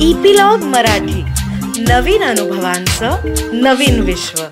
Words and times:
Epilogue 0.00 0.58
Marathi. 0.58 1.22
नवीन 1.82 2.24
अनुभवांचं 2.24 3.16
नवीन 3.52 4.00
विश्व. 4.00 4.42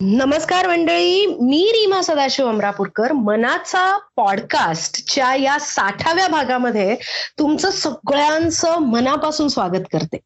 नमस्कार 0.00 0.66
मंडळी 0.66 1.26
मी 1.26 1.72
रीमा 1.74 2.02
सदाशिव 2.02 2.48
अमरापूरकर. 2.48 3.12
मनाचा 3.12 3.98
पॉडकास्टच्या 4.16 5.34
या 5.34 5.58
साठाव्या 5.60 6.28
भागामध्ये 6.28 6.96
तुमचं 7.38 7.70
सगळ्यांचं 7.70 8.78
मनापासून 8.78 9.48
स्वागत 9.48 9.84
करते. 9.92 10.18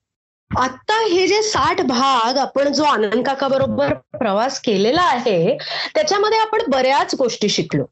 आता 0.57 1.07
हे 1.09 1.27
जे 1.27 1.43
साठ 1.43 1.80
भाग 1.80 2.39
आपण 2.39 2.73
जो 2.73 2.84
आनंद 2.84 3.27
काका 3.27 3.48
बरोबर 3.48 3.95
प्रवास 3.95 4.61
केलेला 4.61 5.02
आहे 5.02 5.59
त्याच्यामध्ये 5.95 6.39
आपण 6.39 6.61
बऱ्याच 6.68 7.14
गोष्टी 7.14 7.48
शिकलो. 7.48 7.84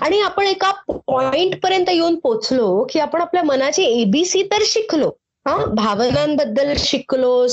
आणि 0.00 0.20
आपण 0.20 0.46
एका 0.46 0.72
पॉइंट 0.88 1.62
पर्यंत 1.62 1.88
येऊन 1.88 2.18
पोचलो 2.18 2.86
की 2.90 2.98
आपण 2.98 3.20
आपल्या 3.20 3.42
मनाची 3.42 3.82
एबीसी 3.82 4.42
तर 4.42 4.58
शिकलो. 4.60 5.10
हा? 5.48 5.64
भावनांबद्दल 5.64 6.72
शिकलो 6.78 7.46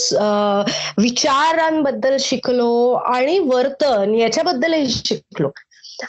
विचारांबद्दल 0.97 2.17
शिकलो 2.19 2.91
आणि 2.91 3.39
वर्तन 3.39 4.15
याच्याबद्दलही 4.15 4.87
शिकलो. 4.87 5.49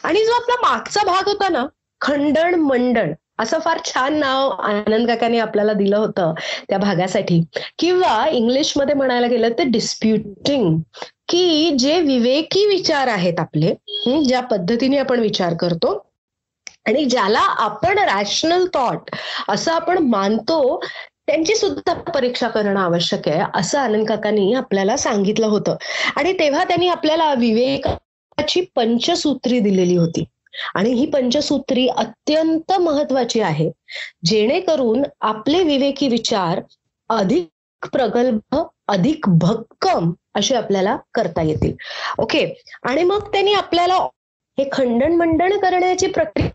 आणि 0.02 0.24
जो 0.24 0.32
आपला 0.32 0.54
मागचा 0.70 1.01
भाग 1.06 1.28
होता 1.28 1.48
ना 1.48 1.66
खंडण 2.01 2.54
मंडण 2.54 3.12
असं 3.38 3.59
फार 3.59 3.78
छान 3.84 4.15
नाव 4.15 4.51
आनंद 4.51 5.06
काकाने 5.09 5.38
आपल्याला 5.38 5.73
दिलं 5.73 5.96
होतं 5.96 6.34
त्या 6.68 6.78
भागासाठी. 6.78 7.45
किंवा 7.78 8.28
इंग्लिशमध्ये 8.28 8.95
म्हणायला 8.95 9.26
गेलं 9.26 9.48
तर 9.48 9.62
डिस्प्युटिंग 9.66 10.78
की 11.29 11.71
जे 11.79 12.01
विवेकी 12.01 12.66
विचार 12.66 13.09
आहेत 13.09 13.41
आपले 13.41 13.75
ज्या 14.25 14.41
पद्धतीने 14.41 14.98
आपण 14.98 15.21
विचार 15.21 15.55
करतो 15.55 16.07
आणि 16.87 17.05
ज्याला 17.05 17.38
आपण 17.38 17.99
रॅशनल 17.99 18.66
थॉट 18.74 19.10
असं 19.49 19.73
आपण 19.73 19.99
मानतो 19.99 20.80
त्यांची 21.27 21.55
सुद्धा 21.55 21.95
परीक्षा 21.95 22.49
करणं 22.49 22.80
आवश्यक 22.80 23.29
आहे 23.29 23.45
असं 23.55 23.79
आनंद 23.79 24.07
काकांनी 24.07 24.55
आपल्याला 24.55 24.96
सांगितलं 24.96 25.46
होतं. 25.46 25.77
आणि 26.16 26.33
तेव्हा 26.33 26.65
त्यांनी 26.65 26.88
आपल्याला 26.88 27.35
विवेकाची 27.35 28.61
पंचसूत्री 28.74 29.61
दिलेली 29.61 29.96
होती. 29.96 30.24
आणि 30.74 30.90
ही 30.90 31.07
पंचसूत्री 31.07 31.88
अत्यंत 31.88 32.73
महत्वाची 32.73 33.40
आहे. 33.40 33.71
जेणेकरून 34.24 35.02
आपले 35.21 35.63
विवेकी 35.63 36.09
विचार 36.09 36.61
अधिक 37.09 37.49
प्रगल्भ 37.82 38.57
अधिक 38.88 39.29
भक्कम 39.29 40.13
असे 40.35 40.55
आपल्याला 40.55 40.96
करता 41.15 41.43
येतील. 41.43 41.74
ओके 42.18 42.45
आणि 42.83 43.02
मग 43.05 43.30
त्यांनी 43.33 43.52
आपल्याला 43.55 43.96
हे 44.59 44.68
खंडन 44.73 45.16
मंडन 45.16 45.59
करण्याची 45.59 46.07
प्रक्रिया 46.07 46.51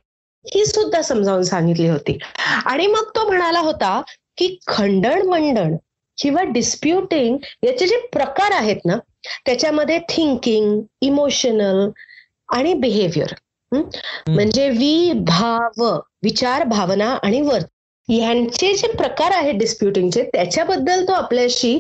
ही 0.46 0.66
सुद्धा 0.66 1.02
समजावून 1.02 1.44
सांगितली 1.44 1.88
होती. 1.88 2.18
आणि 2.66 2.88
मग 2.88 3.10
तो 3.16 3.28
म्हणाला 3.28 3.60
होता 3.60 4.02
की 4.38 4.58
खंडण 4.68 5.28
मंडण 5.28 5.76
किंवा 6.18 6.44
डिस्प्युटिंग 6.44 7.38
याचे 7.64 7.88
जे 7.88 7.98
प्रकार 8.14 8.52
आहेत 8.52 8.86
ना 8.86 8.98
त्याच्यामध्ये 9.46 10.00
थिंकिंग 10.10 10.82
इमोशनल 11.02 11.90
आणि 12.50 12.74
बिहेवियर 12.74 13.34
म्हणजे 13.72 14.70
वि 14.70 15.12
भाव 15.28 15.84
विचार 16.24 16.64
भावना 16.64 17.10
आणि 17.24 17.42
वर्त 17.42 17.68
यांचे 18.12 18.74
जे 18.76 18.88
प्रकार 18.98 19.32
आहेत 19.32 19.54
डिस्प्युटिंगचे 19.54 20.24
त्याच्याबद्दल 20.34 21.04
तो 21.08 21.14
आपल्याशी 21.14 21.80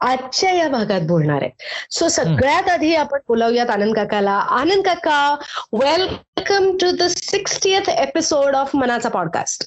आजच्या 0.00 0.52
या 0.52 0.68
भागात 0.68 1.00
बोलणार 1.08 1.42
आहे. 1.42 1.50
सो 1.90 2.08
सगळ्यात 2.08 2.68
आधी 2.68 2.94
आपण 2.94 3.18
बोलावूयात 3.28 3.70
आनंद 3.70 3.94
काकाला. 3.94 4.30
Anand 4.30 4.84
Kaka 4.84 5.34
welcome 5.72 6.70
to 6.76 6.90
the 6.98 7.06
sixtieth 7.08 7.88
episode 7.90 8.56
of 8.56 8.76
मनाचा 8.76 9.08
पॉडकास्ट 9.08 9.64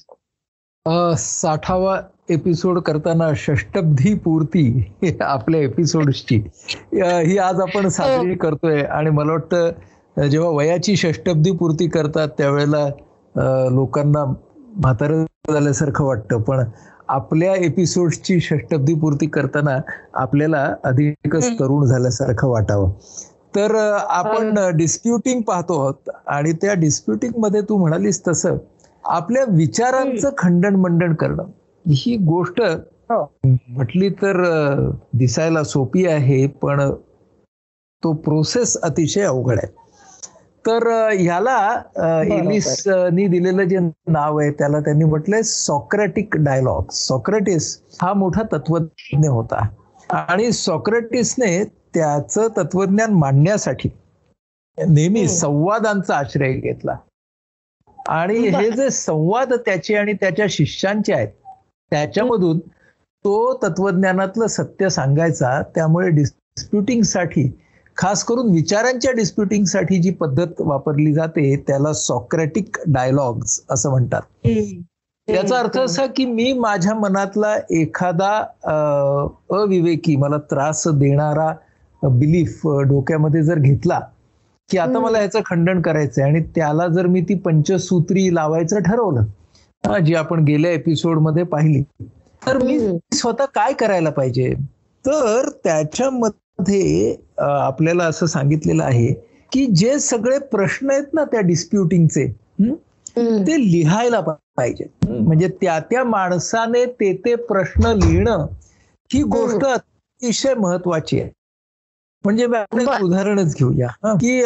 साठावा 1.18 2.00
एपिसोड 2.30 2.78
करताना 2.78 3.28
षष्टब्दी 3.36 4.12
पूर्ती 4.14 5.12
आपल्या 5.20 5.60
एपिसोडची 5.60 6.36
ही 6.92 7.38
आज 7.38 7.60
आपण 7.60 7.88
साजरी 7.88 8.30
हो. 8.30 8.36
करतोय 8.40 8.82
आणि 8.82 9.10
मला 9.10 9.32
वाटतं 9.32 10.28
जेव्हा 10.28 10.50
वयाची 10.50 10.96
षष्टब्दी 10.96 11.50
पूर्ती 11.50 11.88
करतात 11.88 12.28
त्यावेळेला 12.38 12.86
लोकांना 13.70 14.24
म्हातारं 14.76 15.24
झाल्यासारखं 15.52 16.04
वाटतं 16.04 16.40
पण 16.40 16.64
आपल्या 17.08 17.54
एपिसोडची 17.54 18.40
षष्टब्दी 18.40 18.94
पूर्ती 18.94 19.26
करताना 19.26 19.78
आपल्याला 20.14 20.74
अधिकच 20.84 21.48
तरुण 21.60 21.84
झाल्यासारखं 21.86 22.48
वाटावं. 22.48 22.90
तर 23.56 23.74
आपण 24.08 24.58
डिस्प्युटिंग 24.76 25.40
पाहतो 25.40 25.80
आहोत 25.80 26.10
आणि 26.26 26.52
त्या 26.52 26.74
डिस्प्युटिंगमध्ये 26.74 27.60
तू 27.60 27.76
म्हणालीस 27.76 28.22
तसं 28.28 28.56
आपल्या 29.04 29.44
विचारांचं 29.48 30.30
खंडन 30.38 30.76
मंडन 30.76 31.14
करणं 31.14 31.44
ही 31.84 32.16
गोष्ट 32.16 32.60
हो. 33.10 33.22
म्हटली 33.68 34.08
तर 34.10 34.42
दिसायला 35.14 35.62
सोपी 35.64 36.06
आहे 36.06 36.46
पण 36.46 36.90
तो 38.02 38.12
प्रोसेस 38.12 38.76
अतिशय 38.76 39.22
अवघड 39.22 39.58
आहे. 39.58 39.85
तर 40.66 40.86
ह्याला 41.12 41.58
एलिसनी 42.24 43.26
दिलेलं 43.26 43.64
जे 43.64 43.78
नाव 44.06 44.38
आहे 44.40 44.50
त्याला 44.50 44.80
त्यांनी 44.80 45.04
म्हटलंय 45.04 45.42
सॉक्रेटिक 45.42 46.36
डायलॉग. 46.36 46.90
सॉक्रेटिस 46.92 47.78
हा 48.02 48.12
मोठा 48.12 48.42
तत्वज्ञ 48.52 49.28
होता. 49.28 49.68
आणि 50.10 50.52
सॉक्रेटिसने 50.52 51.64
त्याचं 51.94 52.48
तत्वज्ञान 52.56 53.12
मांडण्यासाठी 53.12 53.88
नेहमी 54.78 55.28
संवादांचा 55.28 56.16
आश्रय 56.16 56.52
घेतला. 56.52 56.96
आणि 58.08 58.38
हे 58.38 58.70
जे 58.70 58.90
संवाद 58.90 59.52
त्याचे 59.52 59.94
आणि 59.94 60.12
त्याच्या 60.12 60.46
शिष्यांचे 60.50 61.12
आहेत 61.12 61.28
त्याच्यामधून 61.92 62.58
तो 63.24 63.60
तत्वज्ञानातलं 63.62 64.46
सत्य 64.46 64.88
सांगायचा 64.88 65.62
त्यामुळे 65.74 66.08
डिस्प्युटिंगसाठी 66.10 67.48
खास 67.96 68.24
करून 68.24 68.50
विचारांच्या 68.50 69.12
डिस्प्युटिंगसाठी 69.12 69.98
जी 69.98 70.10
पद्धत 70.10 70.60
वापरली 70.60 71.12
जाते 71.14 71.64
त्याला 71.66 71.92
सॉक्रेटिक 71.92 72.76
डायलॉग्स 72.86 73.62
असं 73.70 73.90
म्हणतात. 73.90 74.22
याचा 75.28 75.58
अर्थ 75.58 75.78
असा 75.78 76.06
की 76.06 76.24
मी 76.24 76.52
माझ्या 76.52 76.94
मनातला 76.94 77.56
एखादा 77.70 78.32
अविवेकी 79.50 80.16
मला 80.16 80.36
त्रास 80.36 80.88
देणारा 80.88 81.52
बिलीफ 82.02 82.60
डोक्यामध्ये 82.66 83.42
जर 83.42 83.58
घेतला 83.58 84.00
की 84.70 84.78
आता 84.78 84.98
मला 84.98 85.18
ह्याचं 85.18 85.40
खंडन 85.46 85.82
करायचंय 85.82 86.24
आणि 86.24 86.42
त्याला 86.42 86.86
जर 86.88 87.06
मी 87.06 87.20
ती 87.20 87.34
पंचसूत्री 87.34 88.34
लावायचं 88.34 88.78
ठरवलं 88.78 89.98
जी 89.98 90.14
आपण 90.14 90.44
गेल्या 90.44 90.70
एपिसोडमध्ये 90.70 91.42
पाहिली 91.42 91.82
तर 92.46 92.62
मी 92.64 92.78
स्वतः 93.14 93.44
काय 93.44 93.72
करायला 93.72 94.10
पाहिजे? 94.10 94.54
तर 95.06 95.48
त्याच्यामध्ये 95.64 96.45
मध्ये 96.58 97.14
आपल्याला 97.38 98.04
असं 98.04 98.26
सांगितलेलं 98.26 98.82
आहे 98.84 99.12
की 99.52 99.64
जे 99.76 99.98
सगळे 100.00 100.38
प्रश्न 100.52 100.90
आहेत 100.90 101.14
ना 101.14 101.24
त्या 101.32 101.40
डिस्प्युटिंगचे 101.40 102.26
ते 103.46 103.56
लिहायला 103.62 104.20
पाहिजे. 104.20 104.84
म्हणजे 105.02 105.48
त्या 105.60 105.78
त्या 105.90 106.04
माणसाने 106.04 106.84
ते 107.00 107.12
ते 107.24 107.34
प्रश्न 107.46 107.92
लिहिणं 107.96 108.46
ही 109.10 109.22
गोष्ट 109.24 109.64
अतिशय 109.64 110.54
महत्वाची 110.56 111.20
आहे. 111.20 111.30
म्हणजे 112.24 112.44
आपण 112.52 112.86
उदाहरणच 113.02 113.54
घेऊया 113.56 114.14
की 114.14 114.38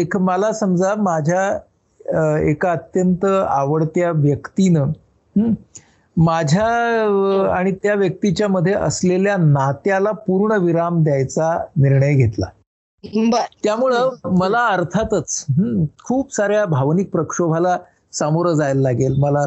एक 0.00 0.16
मला 0.18 0.52
समजा 0.52 0.94
माझ्या 0.94 2.38
एका 2.40 2.70
अत्यंत 2.72 3.24
आवडत्या 3.24 4.10
व्यक्तीनं 4.12 4.90
माझ्या 6.16 6.66
आणि 7.56 7.72
त्या 7.72 7.94
व्यक्तीच्या 7.94 8.48
मध्ये 8.48 8.72
असलेल्या 8.72 9.36
नात्याला 9.36 10.10
पूर्ण 10.10 10.56
विराम 10.56 11.02
द्यायचा 11.02 11.64
निर्णय 11.76 12.14
घेतला. 12.14 12.46
त्यामुळं 13.64 14.10
मला 14.24 14.66
अर्थातच 14.66 15.46
खूप 16.04 16.34
साऱ्या 16.34 16.64
भावनिक 16.64 17.10
प्रक्षोभाला 17.10 17.78
सामोरं 18.12 18.54
जायला 18.54 18.80
लागेल. 18.80 19.14
मला 19.18 19.44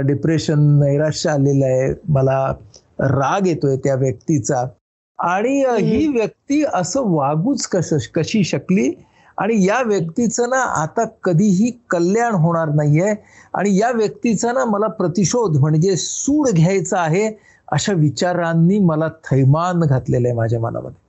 डिप्रेशन 0.00 0.60
नैराश्य 0.60 1.30
आलेलं 1.30 1.64
आहे. 1.64 1.94
मला 2.08 2.54
राग 3.00 3.46
येतोय 3.46 3.76
त्या 3.76 3.94
व्यक्तीचा. 3.94 4.64
आणि 5.18 5.64
ही. 5.80 6.06
व्यक्ती 6.08 6.64
असं 6.74 7.00
वागूच 7.04 7.66
कस 7.66 8.08
कशी 8.08 8.44
शकली? 8.44 8.92
आणि 9.38 9.64
या 9.66 9.80
व्यक्तीचं 9.82 10.48
ना 10.50 10.60
आता 10.82 11.04
कधीही 11.24 11.70
कल्याण 11.90 12.34
होणार 12.34 12.68
नाहीये. 12.68 13.14
आणि 13.54 13.76
या 13.78 13.90
व्यक्तीचा 13.90 14.52
ना 14.52 14.64
मला 14.64 14.86
प्रतिशोध 14.98 15.56
म्हणजे 15.56 15.96
सूड 15.96 16.48
घ्यायचा 16.48 17.00
आहे 17.00 17.30
अशा 17.68 17.92
विचारांनी 17.92 18.78
मला 18.78 19.08
थैमान 19.24 19.80
घातलेलं 19.80 20.28
आहे 20.28 20.36
माझ्या 20.36 20.60
मनामध्ये. 20.60 21.06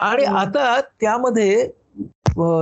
आणि 0.00 0.24
आता 0.24 0.80
त्यामध्ये 1.00 1.66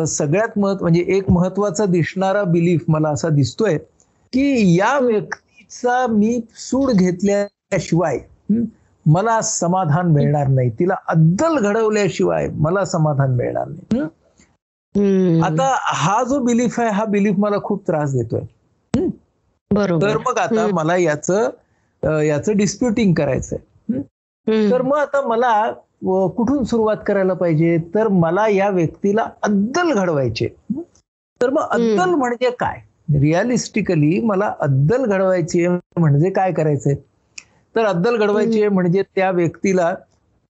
सगळ्यात 0.07 0.59
महत्त्व 0.59 0.85
म्हणजे 0.85 1.05
एक 1.17 1.31
महत्त्वाचा 1.31 1.85
दिसणारा 1.87 2.43
बिलीफ 2.45 2.85
मला 2.89 3.09
असा 3.09 3.29
दिसतोय 3.29 3.77
की 4.33 4.77
या 4.77 4.99
व्यक्तीचा 4.99 6.07
मी 6.07 6.41
सूड 6.57 6.91
घेतल्याशिवाय 6.91 8.19
मला 9.07 9.41
समाधान 9.41 10.11
मिळणार 10.13 10.49
नाही. 10.49 10.71
तिला 10.71 10.95
अद्दल 11.09 11.59
घडवल्याशिवाय 11.59 12.49
मला 12.57 12.85
समाधान 12.85 13.35
मिळणार 13.37 13.69
नाही. 13.69 14.03
आता 15.45 15.75
हा 15.83 16.23
जो 16.25 16.39
बिलीफ 16.39 16.81
आहे 16.81 16.91
हा 16.91 17.05
बिलीफ 17.05 17.35
मला 17.39 17.57
खूप 17.65 17.87
त्रास 17.87 18.13
देतोय. 18.13 18.41
बरोबर. 19.71 20.11
तर 20.11 20.19
मग 20.19 20.39
आता. 20.39 20.67
मला 20.73 20.97
याचं 20.97 22.21
याचं 22.23 22.57
डिस्प्युटिंग 22.57 23.15
करायचंय. 23.15 24.01
तर 24.71 24.83
मग 24.83 24.97
आता 24.99 25.21
मला 25.21 25.71
कुठून 26.37 26.65
सुरुवात 26.65 26.97
करायला 27.07 27.35
पाहिजे? 27.35 27.77
तर 27.95 28.09
मला 28.09 28.49
या 28.49 28.69
व्यक्तीला 28.69 29.27
अद्दल 29.43 29.93
घडवायचे. 29.93 30.49
तर 31.41 31.51
मग 31.51 31.63
अद्दल 31.63 32.15
म्हणजे 32.15 32.51
काय? 32.51 32.81
रिअलिस्टिकली 33.21 34.21
मला 34.21 34.53
अद्दल 34.61 35.05
घडवायची 35.05 35.67
म्हणजे 35.69 36.31
काय 36.31 36.53
करायचंय? 36.53 36.95
तर 37.77 37.85
अद्दल 37.85 38.17
घडवायची 38.17 38.69
म्हणजे 38.69 39.03
त्या 39.15 39.31
व्यक्तीला 39.31 39.95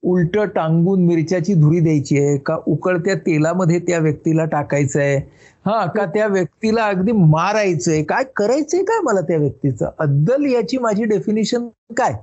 उलट 0.03 0.37
टांगून 0.55 1.05
मिरच्याची 1.05 1.53
धुरी 1.53 1.79
द्यायची 1.79 2.17
आहे 2.19 2.37
का 2.37 2.57
उकळत्या 2.67 3.15
तेलामध्ये 3.15 3.79
त्या 3.79 3.99
व्यक्तीला 3.99 4.45
टाकायचं 4.45 4.99
आहे 4.99 5.17
हा 5.65 5.85
का 5.85 6.05
त्या 6.05 6.27
व्यक्तीला 6.27 6.85
अगदी 6.85 7.11
मारायचंय 7.11 8.03
काय 8.03 8.23
करायचंय 8.35 8.83
काय 8.83 8.99
मला 9.03 9.21
त्या 9.21 9.37
व्यक्तीचं 9.37 9.89
अद्दल 9.99 10.45
याची 10.45 10.77
माझी 10.77 11.03
डेफिनेशन 11.03 11.67
काय 11.97 12.13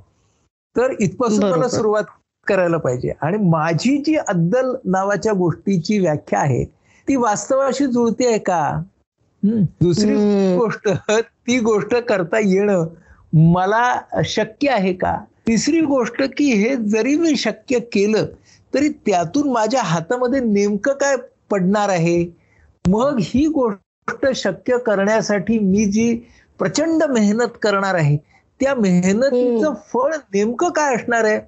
तर 0.76 0.92
इथपासून 1.00 1.44
मला. 1.44 1.68
सुरुवात 1.68 2.04
करायला 2.46 2.76
पाहिजे 2.76 3.12
आणि 3.20 3.36
माझी 3.40 3.96
जी 3.98 4.16
अद्दल 4.18 4.74
नावाच्या 4.84 5.32
गोष्टीची 5.32 5.98
व्याख्या 5.98 6.38
आहे 6.40 6.64
ती 7.08 7.16
वास्तवाशी 7.16 7.86
जुळते 7.86 8.26
आहे 8.26 8.38
का. 8.38 8.80
दुसरी. 9.42 10.14
गोष्ट 10.56 10.88
ती 11.10 11.58
गोष्ट 11.60 11.94
करता 12.08 12.38
येणं 12.38 12.84
मला 13.32 14.22
शक्य 14.24 14.70
आहे 14.70 14.92
का 14.94 15.16
तिसरी 15.46 15.80
गोष्ट 15.80 16.22
की 16.36 16.50
हे 16.52 16.74
जरी 16.86 17.16
मी 17.16 17.34
शक्य 17.36 17.78
केलं 17.92 18.26
तरी 18.72 18.88
त्यातून 19.06 19.50
माझ्या 19.52 19.82
हातामध्ये 19.82 20.40
नेमकं 20.40 20.92
काय 20.92 21.16
पडणार 21.50 21.88
आहे? 21.88 22.24
मग 22.84 23.18
ही 23.20 23.46
गोष्ट 23.46 24.26
शक्य 24.36 24.78
करण्यासाठी 24.78 25.58
मी 25.58 25.84
जी 25.84 26.14
प्रचंड 26.60 27.02
मेहनत 27.10 27.56
करणार 27.62 27.94
आहे 27.94 28.16
त्या 28.60 28.74
मेहनतीचं 28.74 29.74
फळ 29.92 30.14
नेमकं 30.34 30.70
काय 30.70 30.94
असणार 30.94 31.24
आहे? 31.24 31.40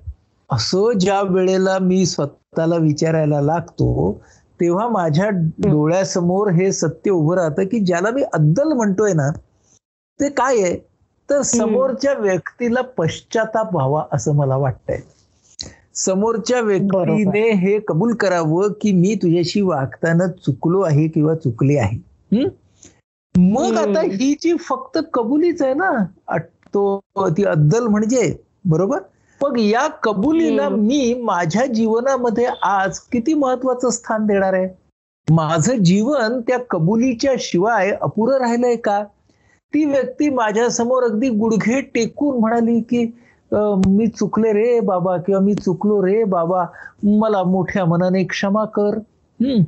असं 0.50 0.98
ज्या 0.98 1.20
वेळेला 1.22 1.78
मी 1.78 2.04
स्वतःला 2.06 2.76
विचारायला 2.76 3.40
लागतो 3.40 4.12
तेव्हा 4.60 4.88
माझ्या 4.88 5.28
डोळ्यासमोर 5.60 6.50
हे 6.50 6.70
सत्य 6.72 7.10
उभं 7.10 7.34
राहतं 7.36 7.64
की 7.64 7.80
ज्याला 7.80 8.10
मी 8.10 8.22
अद्दल 8.32 8.72
म्हणतोय 8.72 9.12
ना 9.12 9.30
ते 10.20 10.28
काय 10.30 10.62
आहे? 10.62 10.76
तर 11.30 11.42
समोरच्या 11.42 12.12
व्यक्तीला 12.14 12.80
पश्चाताप 12.80 13.74
व्हावा 13.74 14.04
असं 14.12 14.34
मला 14.34 14.56
वाटतंय. 14.56 14.98
समोरच्या 15.94 16.60
व्यक्तीने 16.60 17.50
हे 17.50 17.78
कबूल 17.88 18.14
करावं 18.14 18.68
की 18.80 18.92
मी 18.92 19.14
तुझ्याशी 19.14 19.60
वागताना 19.60 20.26
चुकलो 20.26 20.80
आहे 20.80 21.08
किंवा 21.08 21.34
चुकले 21.34 21.78
आहे? 21.78 21.98
मग. 23.34 23.76
आता 23.76 24.00
ही 24.00 24.34
जी 24.40 24.56
फक्त 24.56 24.98
कबुलीच 25.14 25.62
आहे 25.62 25.74
ना 25.74 25.90
तो 26.74 27.00
ती 27.18 27.44
अद्दल 27.44 27.86
म्हणजे 27.86 28.36
बरोबर? 28.64 28.98
मग 29.42 29.58
या 29.58 29.86
कबुलीला. 29.88 30.68
मी 30.68 31.14
माझ्या 31.22 31.66
जीवनामध्ये 31.66 32.46
आज 32.62 32.98
किती 32.98 33.34
महत्वाचं 33.34 33.90
स्थान 33.90 34.26
देणार 34.26 34.54
आहे? 34.54 34.68
माझं 35.28 35.74
जीवन 35.74 36.40
त्या 36.40 36.58
कबुलीच्या 36.70 37.32
शिवाय 37.38 37.90
अपुरं 38.00 38.38
राहिलंय 38.38 38.76
का? 38.76 39.02
ती 39.74 39.84
व्यक्ती 39.84 40.28
माझ्यासमोर 40.30 41.02
अगदी 41.02 41.28
गुडघे 41.28 41.80
टेकून 41.80 42.38
म्हणाली 42.38 42.80
की 42.80 43.16
मी 43.86 44.06
चुकले 44.06 44.52
रे 44.52 44.80
बाबा 44.80 45.16
किंवा 45.16 45.40
मी 45.40 45.54
चुकलो 45.54 46.06
रे 46.06 46.24
बाबा 46.24 46.64
मला 47.04 47.42
मोठ्या 47.42 47.84
मनाने 47.84 48.24
क्षमा 48.24 48.64
कर. 48.64 48.96
हम्म. 49.40 49.62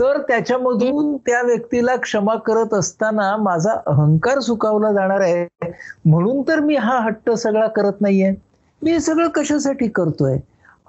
तर 0.00 0.20
त्याच्यामधून 0.28 1.16
त्या 1.16 1.42
व्यक्तीला 1.42 1.96
क्षमा 1.96 2.34
करत 2.34 2.74
असताना 2.74 3.36
माझा 3.36 3.72
अहंकार 3.86 4.38
सुकावला 4.38 4.92
जाणार 4.92 5.20
आहे. 5.20 5.70
म्हणून 6.04 6.42
तर 6.42 6.60
मी 6.60 6.76
हा 6.76 6.98
हट्ट 7.00 7.30
सगळा 7.30 7.66
करत 7.66 8.00
नाहीये. 8.00 8.34
मी 8.82 8.90
हे 8.92 9.00
सगळं 9.00 9.28
कशासाठी 9.28 9.88
करतोय? 9.88 10.38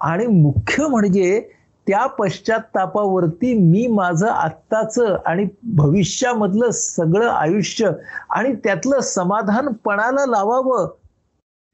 आणि 0.00 0.26
मुख्य 0.26 0.86
म्हणजे 0.86 1.48
त्या 1.90 2.06
पश्चातापावरती 2.06 3.54
मी 3.54 3.86
माझं 3.86 4.26
आत्ताचं 4.26 5.16
आणि 5.26 5.46
भविष्यामधलं 5.62 6.70
सगळं 6.70 7.28
आयुष्य 7.28 7.90
आणि 8.30 8.54
त्यातलं 8.54 9.00
समाधान 9.00 9.68
पणाला 9.72 10.26
लावावं 10.26 10.88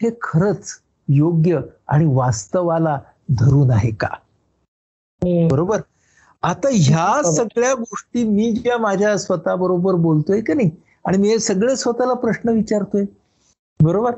हे 0.02 0.10
खरंच 0.22 0.68
योग्य 1.08 1.60
आणि 1.88 2.06
वास्तवाला 2.06 2.98
धरून 3.28 3.70
आहे 3.70 3.90
का? 3.90 4.08
बरोबर? 5.50 5.80
आता 6.42 6.68
ह्या 6.72 7.32
सगळ्या 7.32 7.74
गोष्टी 7.74 8.24
मी 8.24 8.52
ज्या 8.52 8.78
माझ्या 8.78 9.18
स्वतःबरोबर 9.18 9.94
बोलतोय 9.94 10.40
की 10.40 10.54
नाही 10.54 10.70
आणि 11.04 11.18
मी 11.18 11.28
हे 11.28 11.38
सगळे 11.38 11.76
स्वतःला 11.76 12.14
प्रश्न 12.14 12.48
विचारतोय. 12.48 13.04
बरोबर? 13.82 14.10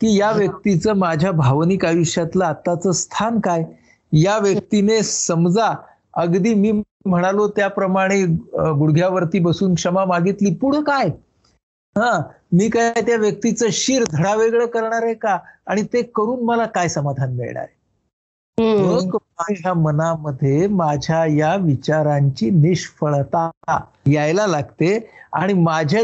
की 0.00 0.18
या 0.18 0.32
व्यक्तीचं 0.32 0.92
माझ्या 0.92 1.30
भावनिक 1.30 1.84
आयुष्यातलं 1.84 2.44
आत्ताचं 2.44 2.92
स्थान 2.92 3.40
काय? 3.40 3.64
या 4.14 4.38
व्यक्तीने 4.38 5.02
समजा 5.02 5.74
अगदी 6.14 6.54
मी 6.54 6.72
म्हणालो 7.06 7.48
त्याप्रमाणे 7.48 8.24
गुडघ्यावरती 8.72 9.38
बसून 9.38 9.74
क्षमा 9.74 10.04
मागितली 10.04 10.54
पुढं 10.54 10.82
काय? 10.82 11.08
हा 11.96 12.20
मी 12.52 12.68
काय 12.70 13.00
त्या 13.06 13.16
व्यक्तीचं 13.16 13.66
शिर 13.70 14.04
धडा 14.12 14.34
वेगळं 14.34 14.66
करणार 14.66 15.02
आहे 15.02 15.14
का? 15.14 15.38
आणि 15.66 15.82
ते 15.82 16.02
करून 16.02 16.44
मला 16.44 16.66
काय 16.66 16.88
समाधान 16.88 17.32
मिळणार 17.32 17.62
आहे? 17.62 17.82
हम्म. 18.58 18.94
मग 18.94 19.16
माझ्या 19.16 19.74
मनामध्ये 19.74 20.66
माझ्या 20.66 21.24
या 21.26 21.56
विचारांची 21.56 22.50
निष्फळता 22.50 23.50
यायला 24.06 24.46
लागते 24.46 25.10
आणि 25.32 25.52
माझ्या 25.52 26.02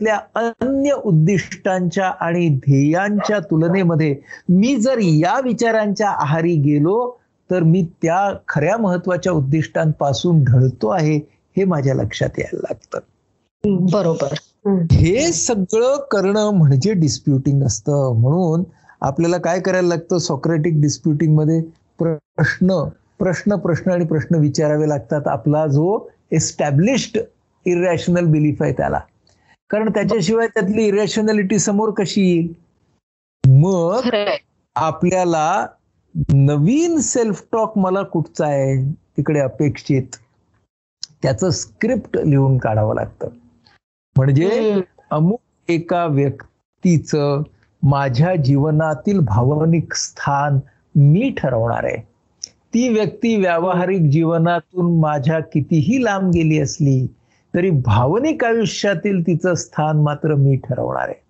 जीवनातल्या 0.00 0.42
अन्य 0.60 0.92
उद्दिष्टांच्या 1.04 2.06
आणि 2.20 2.48
ध्येयांच्या 2.48 3.38
तुलनेमध्ये 3.38 4.16
मी 4.48 4.76
जर 4.76 4.98
या 4.98 5.40
विचारांच्या 5.44 6.08
आहारी 6.10 6.54
गेलो 6.56 7.18
तर 7.50 7.62
मी 7.62 7.86
त्या 8.02 8.36
खऱ्या 8.48 8.76
महत्त्वाच्या 8.76 9.32
उद्दिष्टांपासून 9.32 10.44
ढळतो 10.44 10.88
आहे 10.88 11.16
हे 11.56 11.64
माझ्या 11.64 11.94
लक्षात 11.94 12.38
यायला 12.38 12.60
लागतं. 12.70 12.98
बरोबर. 13.92 14.34
हे 14.92 15.32
सगळं 15.32 16.04
करणं 16.10 16.50
म्हणजे 16.50 16.92
डिस्प्युटिंग 16.92 17.62
असतं. 17.62 18.14
म्हणून 18.16 18.62
आपल्याला 19.00 19.38
काय 19.38 19.60
करायला 19.60 19.88
लागतं? 19.88 20.18
सॉक्रेटिक 20.18 20.80
डिस्प्युटिंगमध्ये 20.80 21.60
प्रश्न 21.98 22.84
प्रश्न 23.18 23.56
प्रश्न 23.56 23.90
आणि 23.90 24.04
प्रश्न 24.04 24.36
विचारावे 24.36 24.88
लागतात. 24.88 25.28
आपला 25.28 25.66
जो 25.66 26.08
एस्टॅब्लिश्ड 26.30 27.18
इरॅशनल 27.64 28.24
बिलीफ 28.24 28.62
आहे 28.62 28.72
त्याला. 28.72 29.00
कारण 29.70 29.90
त्याच्याशिवाय 29.90 30.46
त्यातली 30.46 30.86
इरॅशनॅलिटी 30.86 31.58
समोर 31.58 31.90
कशी 31.90 32.20
येईल? 32.20 32.52
मग 33.48 34.08
आपल्याला 34.76 35.66
नवीन 36.32 36.98
सेल्फ 36.98 37.44
टॉक 37.52 37.78
मला 37.78 38.02
कुठचा 38.02 38.46
आहे 38.46 38.92
तिकडे 39.16 39.40
अपेक्षित 39.40 40.16
त्याचं 41.22 41.50
स्क्रिप्ट 41.50 42.18
लिहून 42.18 42.58
काढावं 42.58 42.94
लागतं. 42.94 43.28
म्हणजे. 44.16 44.80
अमुक 45.10 45.40
एका 45.68 46.06
व्यक्तीचं 46.06 47.42
माझ्या 47.82 48.36
जीवनातील 48.36 49.18
भावनिक 49.18 49.94
स्थान 49.94 50.58
मी 50.94 51.34
ठरवणार 51.38 51.84
आहे. 51.84 51.96
ती 52.74 52.88
व्यक्ती 52.88 53.36
व्यावहारिक 53.36 54.00
जीवनातून 54.00 55.00
माझ्या 55.00 55.40
कितीही 55.40 56.04
लांब 56.04 56.30
गेली 56.30 56.60
असली 56.60 57.06
तरी 57.54 57.70
भावनिक 57.84 58.44
आयुष्यातील 58.44 59.20
तिचं 59.26 59.54
स्थान 59.54 60.00
मात्र 60.02 60.34
मी 60.34 60.56
ठरवणार 60.58 61.08
आहे 61.08 61.22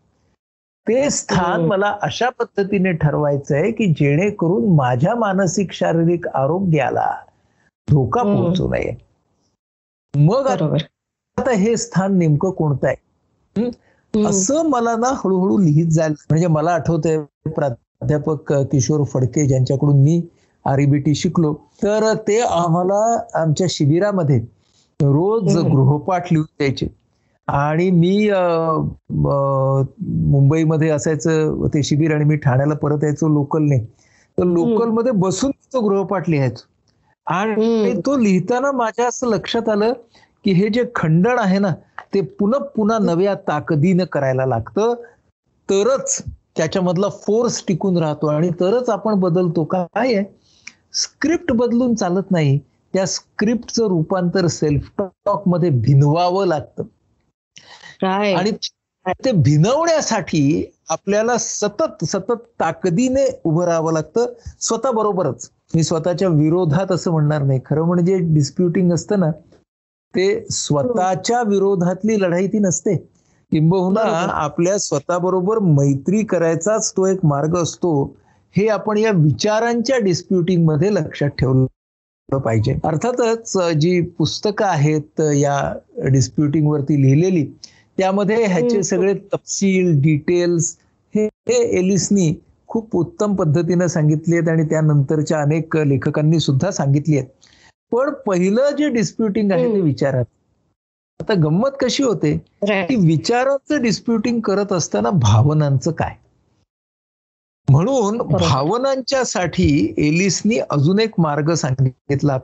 ते 0.87 1.11
स्थान 1.11 1.53
हम्म. 1.53 1.67
मला 1.69 1.95
अशा 2.03 2.29
पद्धतीने 2.31 2.93
ठरवायचं 2.93 3.55
आहे 3.57 3.71
की 3.73 3.87
जेणेकरून 3.95 4.75
माझ्या 4.77 5.15
मानसिक 5.15 5.73
शारीरिक 5.73 6.27
आरोग्याला 6.29 7.09
धोका 7.89 8.21
हम्म. 8.21 8.35
पोहोचू 8.37 8.69
नये 8.69 8.95
मग 10.15 10.47
आता 10.47 11.53
हे 11.53 11.77
स्थान 11.77 12.19
नेमकं 12.19 12.51
कोणतं 12.51 12.87
आहे 12.87 12.97
हम्म. 13.57 14.27
असं 14.29 14.69
मला 14.69 14.95
ना 14.97 15.09
हळूहळू 15.15 15.59
लिहित 15.59 15.87
जायला 15.87 16.15
म्हणजे 16.31 16.47
मला 16.47 16.73
आठवतंय 16.73 17.19
प्राध्यापक 17.49 18.53
किशोर 18.73 19.03
फडके 19.05 19.47
ज्यांच्याकडून 19.47 20.03
मी 20.03 20.21
आरईबीटी 20.65 21.15
शिकलो 21.15 21.53
तर 21.83 22.13
ते 22.29 22.41
आम्हाला 22.41 23.01
आमच्या 23.35 23.67
शिबिरामध्ये 23.71 24.41
रोज. 25.13 25.57
गृहपाठ 25.59 26.33
लिहून 26.33 26.47
द्यायचे. 26.59 26.87
आणि 27.49 27.91
मी 27.91 28.31
मुंबईमध्ये 30.31 30.89
असायचं 30.91 31.67
ते 31.67 31.83
शिबिर 31.83 32.15
आणि 32.15 32.25
मी 32.25 32.37
ठाण्याला 32.37 32.75
परत 32.75 32.99
यायचो 33.03 33.29
लोकलने. 33.29 33.79
तर 34.39 34.45
लोकलमध्ये 34.45 35.13
बसून 35.13 35.51
तो 35.73 35.81
गृहपाठ 35.81 36.29
लिहायचो. 36.29 36.65
आणि. 37.27 37.93
तो 38.07 38.17
लिहिताना 38.17 38.73
माझ्या 38.73 39.09
असं 39.09 39.27
लक्षात 39.27 39.69
आलं 39.69 39.93
की 40.45 40.53
हे 40.53 40.69
जे 40.69 40.85
खंडण 40.95 41.39
आहे 41.39 41.59
ना 41.59 41.71
ते 42.15 42.21
पुन्हा 42.21 42.61
पुन्हा 42.61 42.99
नव्या 42.99 43.35
ताकदीनं 43.35 44.05
करायला 44.05 44.47
लागतं. 44.47 44.95
तरच 45.71 46.23
त्याच्यामधला 46.57 47.09
फोर्स 47.09 47.65
टिकून 47.69 47.97
राहतो 47.99 48.27
आणि 48.27 48.51
तरच 48.61 48.89
आपण 48.91 49.15
बदलतो. 49.15 49.65
काय 49.65 50.15
आहे? 50.15 50.25
स्क्रिप्ट 50.93 51.53
बदलून 51.53 51.95
चालत 51.95 52.31
नाही. 52.31 52.59
त्या 52.95 53.07
स्क्रिप्टचं 53.07 53.87
रूपांतर 53.87 54.47
सेल्फ 54.47 55.03
टॉकमध्ये 55.25 55.71
भिनवावं 55.71 56.47
लागतं. 56.47 56.83
आणि 58.37 58.51
ते 59.25 59.33
भिनवण्यासाठी 59.33 60.73
आपल्याला 60.89 61.37
सतत 61.39 62.05
सतत 62.05 62.33
ताकदीने 62.61 63.41
उभं 63.45 63.65
राहावं 63.65 63.93
लागतं. 63.93 64.27
स्वतः 64.61 64.91
बरोबरच. 64.91 65.51
मी 65.75 65.83
स्वतःच्या 65.83 66.29
विरोधात 66.29 66.93
असं 66.93 67.11
म्हणणार 67.11 67.43
नाही. 67.43 67.61
खरं 67.67 67.83
म्हणजे 67.83 68.19
डिस्प्युटिंग 68.19 68.93
असतं 68.93 69.21
ना 69.21 69.31
ते 70.15 70.47
स्वतःच्या 70.51 71.43
विरोधातली 71.43 72.21
लढाई 72.21 72.47
ती 72.47 72.59
नसते. 72.59 72.97
किंबहुना. 73.53 74.01
आपल्या 74.33 74.79
स्वतःबरोबर 74.79 75.59
मैत्री 75.59 76.25
करायचाच 76.25 76.93
तो 76.93 77.07
एक 77.07 77.25
मार्ग 77.25 77.57
असतो. 77.57 78.17
हे 78.57 78.69
आपण 78.69 78.99
या 78.99 79.11
विचारांच्या 79.15 79.99
डिस्प्युटिंगमध्ये 79.99 80.95
लक्षात 80.95 81.29
ठेवलं 81.29 81.67
पाहिजे 82.35 82.73
अर्थातच 82.85 83.53
जी 83.79 84.01
पुस्तकं 84.19 84.65
आहेत 84.67 85.21
या 85.35 85.57
डिस्प्युटिंग 86.13 86.67
वरती 86.69 87.01
लिहिलेली 87.03 87.45
त्यामध्ये 87.99 88.45
ह्याचे. 88.45 88.83
सगळे 88.83 89.15
तपशील 89.33 90.01
डिटेल्स 90.03 90.77
हे 91.15 91.29
एलिसनी 91.79 92.33
खूप 92.69 92.97
उत्तम 92.97 93.35
पद्धतीने 93.37 93.89
सांगितली 93.89 94.37
आहेत 94.37 94.49
आणि 94.49 94.63
त्यानंतरच्या 94.71 95.41
अनेक 95.41 95.77
लेखकांनी 95.79 96.41
सुद्धा 96.41 96.71
सांगितली 96.71 97.19
आहेत 97.19 97.29
पण 97.93 98.11
पहिलं 98.27 98.71
जे 98.79 98.89
डिस्प्युटिंग 98.89 99.53
आहे 99.53 99.73
ते. 99.75 99.81
विचारात 99.81 100.25
आता 101.21 101.35
गंमत 101.35 101.77
कशी 101.81 102.03
होते. 102.03 102.37
की 102.63 102.97
विचारांचं 102.97 103.83
डिस्प्युटिंग 103.83 104.41
करत 104.41 104.73
असताना 104.73 105.11
भावनांचं 105.13 105.91
काय 105.91 106.15
म्हणून. 107.71 108.19
भावनांच्यासाठी 108.19 109.95
एलिसनी 109.99 110.59
अजून 110.59 110.99
एक 110.99 111.11
मार्ग 111.19 111.55
सांगितला. 111.55 112.39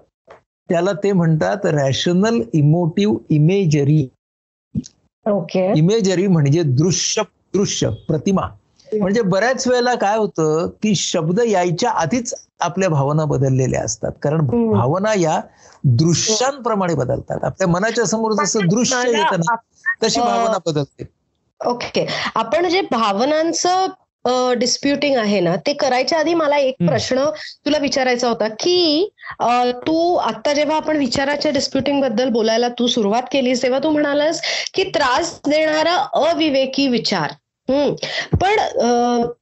त्याला 0.68 0.92
ते 0.92 1.12
म्हणतात 1.12 1.56
rational 1.64 2.42
emotive 2.52 3.18
imagery 3.30 4.08
okay. 5.26 5.72
Imagery 5.76 6.26
म्हणजे 6.26 6.62
दृश्य 6.62 7.22
दृश्य 7.54 7.90
प्रतिमा. 8.08 8.42
म्हणजे 8.98 9.22
बऱ्याच 9.22 9.68
वेळेला 9.68 9.94
काय 9.94 10.18
होतं 10.18 10.68
की 10.82 10.94
शब्द 10.94 11.40
यायच्या 11.40 11.90
आधीच 11.90 12.34
आपल्या 12.60 12.88
भावना 12.88 13.24
बदललेल्या 13.24 13.82
असतात. 13.82 14.12
कारण. 14.22 14.46
भावना 14.72 15.14
या 15.14 15.40
दृश्यांप्रमाणे 15.84 16.94
बदलतात. 16.94 17.44
आपल्या 17.44 17.68
मनाच्या 17.68 18.04
समोर 18.04 18.32
जसं 18.32 18.60
दृश्य 18.70 19.02
येतं 19.06 19.40
ना 19.40 19.54
तशी 20.02 20.20
भावना 20.20 20.58
बदलते. 20.66 21.08
ओके. 21.66 22.06
आपण 22.34 22.68
जे 22.68 22.80
भावनांचं 22.80 23.86
डिस्प्युटिंग 24.58 25.16
आहे 25.16 25.40
ना 25.40 25.54
ते 25.56 25.72
करायच्या 25.72 26.18
आधी 26.18 26.34
मला 26.34 26.56
एक. 26.56 26.74
प्रश्न 26.80 27.24
तुला 27.66 27.78
विचारायचा 27.78 28.28
होता 28.28 28.48
की 28.48 29.08
अ, 29.40 29.70
तू 29.86 30.14
आता 30.16 30.52
जेव्हा 30.52 30.76
आपण 30.76 30.96
विचाराच्या 30.96 31.52
डिस्प्युटिंगबद्दल 31.52 32.28
बोलायला 32.28 32.68
तू 32.68 32.86
सुरुवात 32.86 33.22
केलीस 33.32 33.62
तेव्हा 33.62 33.78
तू 33.78 33.90
म्हणालास 33.90 34.42
की 34.74 34.84
त्रास 34.84 35.40
देणारा 35.48 35.96
अविवेकी 36.12 36.88
विचार. 36.88 37.32
हम्म. 37.68 37.94
पण 38.36 38.60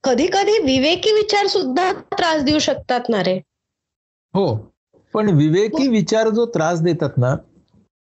कधी 0.05 0.27
कधी 0.27 0.59
विवेकी 0.63 1.13
विचार 1.13 1.47
सुद्धा 1.47 1.93
त्रास 1.93 2.43
देऊ 2.43 2.59
शकतात 2.59 3.09
ना 3.09 3.23
रे. 3.23 3.37
हो. 4.35 4.55
पण 5.15 5.29
विवेकी 5.29 5.89
विचार 5.89 6.29
जो 6.29 6.47
त्रास 6.47 6.81
देतात 6.81 7.11
ना 7.19 7.35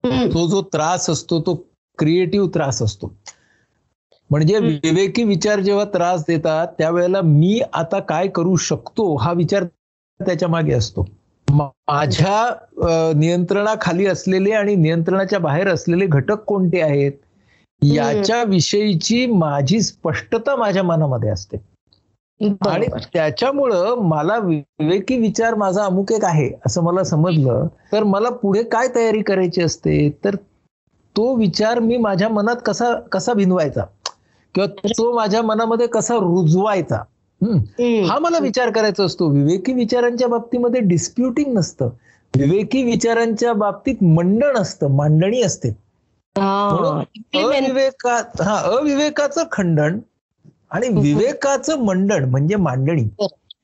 तो 0.04 0.46
जो 0.48 0.62
त्रास 0.62 1.10
असतो 1.10 1.40
तो 1.40 1.54
क्रिएटिव्ह 1.98 2.48
त्रास 2.54 2.82
असतो. 2.82 3.12
म्हणजे. 4.30 4.58
विवेकी 4.58 5.24
विचार 5.24 5.60
जेव्हा 5.60 5.84
त्रास 5.84 6.24
देतात 6.28 6.66
त्यावेळेला 6.78 7.20
मी 7.22 7.60
आता 7.72 7.98
काय 7.98 8.28
करू 8.28 8.56
शकतो 8.56 9.14
हा 9.16 9.32
विचार 9.32 9.64
त्याच्यामागे 10.20 10.72
असतो. 10.72 11.06
माझ्या 11.48 13.12
नियंत्रणाखाली 13.16 14.06
असलेले 14.06 14.52
आणि 14.52 14.74
नियंत्रणाच्या 14.74 15.38
बाहेर 15.38 15.68
असलेले 15.68 16.06
घटक 16.06 16.44
कोणते 16.44 16.80
आहेत? 16.80 17.12
याच्या 17.82 18.42
विषयीची 18.42 19.26
माझी 19.26 19.80
स्पष्टता 19.80 20.56
माझ्या 20.56 20.82
मनामध्ये 20.82 21.30
असते. 21.30 21.56
आणि 22.68 22.86
त्याच्यामुळं 23.14 23.94
मला 23.98 24.38
विवेकी 24.38 25.16
विचार 25.16 25.54
माझा 25.54 25.84
अमुक 25.84 26.12
एक 26.12 26.24
आहे 26.24 26.50
असं 26.66 26.82
मला 26.82 27.04
समजलं. 27.04 27.66
तर 27.92 28.02
मला 28.02 28.30
पुढे 28.30 28.62
काय 28.62 28.88
तयारी 28.94 29.22
करायची 29.22 29.62
असते? 29.62 30.10
तर 30.24 30.36
तो 31.16 31.34
विचार 31.34 31.78
मी 31.78 31.96
माझ्या 31.96 32.28
मनात 32.28 32.56
कसा 32.66 32.92
कसा 33.12 33.32
भिनवायचा? 33.32 33.84
किंवा 34.66 34.92
तो 34.98 35.16
माझ्या 35.16 35.42
मनामध्ये 35.42 35.86
कसा 35.86 36.14
रुजवायचा 36.14 36.96
हा? 38.06 38.18
मला 38.18 38.38
विचार 38.38 38.70
करायचा 38.70 39.04
असतो. 39.04 39.28
विवेकी 39.28 39.72
विचारांच्या 39.72 40.28
बाबतीमध्ये 40.28 40.80
डिस्प्युटिंग 40.80 41.54
नसतं. 41.54 41.88
विवेकी 42.36 42.82
विचारांच्या 42.82 43.52
बाबतीत 43.52 44.02
मंडण 44.02 44.56
असतं 44.56 44.90
मांडणी 44.90 45.42
असते. 45.42 45.68
हा. 46.38 47.02
अविवेका 47.34 48.22
हा 48.44 48.58
अविवेकाचं 48.58 49.42
खंडन 49.52 49.98
आणि 50.70 50.88
विवेकाचं 50.88 51.78
मंडण 51.78 52.24
म्हणजे 52.24 52.56
मांडणी. 52.56 53.08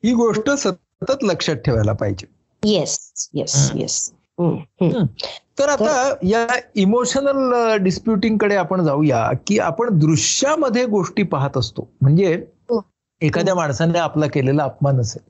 ही 0.03 0.13
गोष्ट 0.13 0.49
सतत 0.49 1.23
लक्षात 1.23 1.55
ठेवायला 1.55 1.93
पाहिजे. 1.93 2.25
Yes 2.63 3.29
yes. 3.33 3.71
येस 3.75 4.11
तर 4.39 5.69
आता 5.69 6.13
या 6.23 6.45
इमोशनल 6.75 7.77
डिस्प्युटिंगकडे 7.83 8.55
आपण 8.55 8.83
जाऊया 8.85 9.29
की 9.47 9.59
आपण 9.59 9.97
दृश्यामध्ये 9.99 10.85
गोष्टी 10.85 11.23
पाहत 11.23 11.57
असतो 11.57 11.87
म्हणजे 12.01 12.33
हो. 12.69 12.81
एखाद्या 13.21 13.55
माणसाने 13.55 13.99
आपला 13.99 14.27
केलेला 14.27 14.63
अपमान 14.63 14.99
असेल 14.99 15.21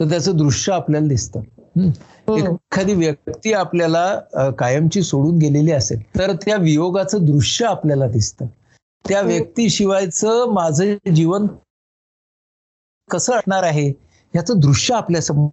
तर 0.00 0.08
त्याचं 0.10 0.36
दृश्य 0.36 0.72
आपल्याला 0.72 1.06
दिसतं. 1.08 1.40
हम्म. 1.76 1.90
एखादी 2.36 2.94
व्यक्ती 2.94 3.52
आपल्याला 3.52 4.50
कायमची 4.58 5.02
सोडून 5.02 5.38
गेलेली 5.38 5.72
असेल 5.72 6.02
तर 6.18 6.32
त्या 6.44 6.56
वियोगाचं 6.56 7.24
दृश्य 7.24 7.66
आपल्याला 7.66 8.06
दिसतं 8.06 8.46
त्या 9.04 9.20
हो. 9.20 9.26
व्यक्तीशिवायचं 9.26 10.52
माझं 10.52 10.94
जीवन 11.14 11.46
कसं 13.10 13.34
असणार 13.34 13.62
आहे 13.62 13.88
याचं 14.34 14.60
दृश्य 14.60 14.94
आपल्यासमोर 14.94 15.48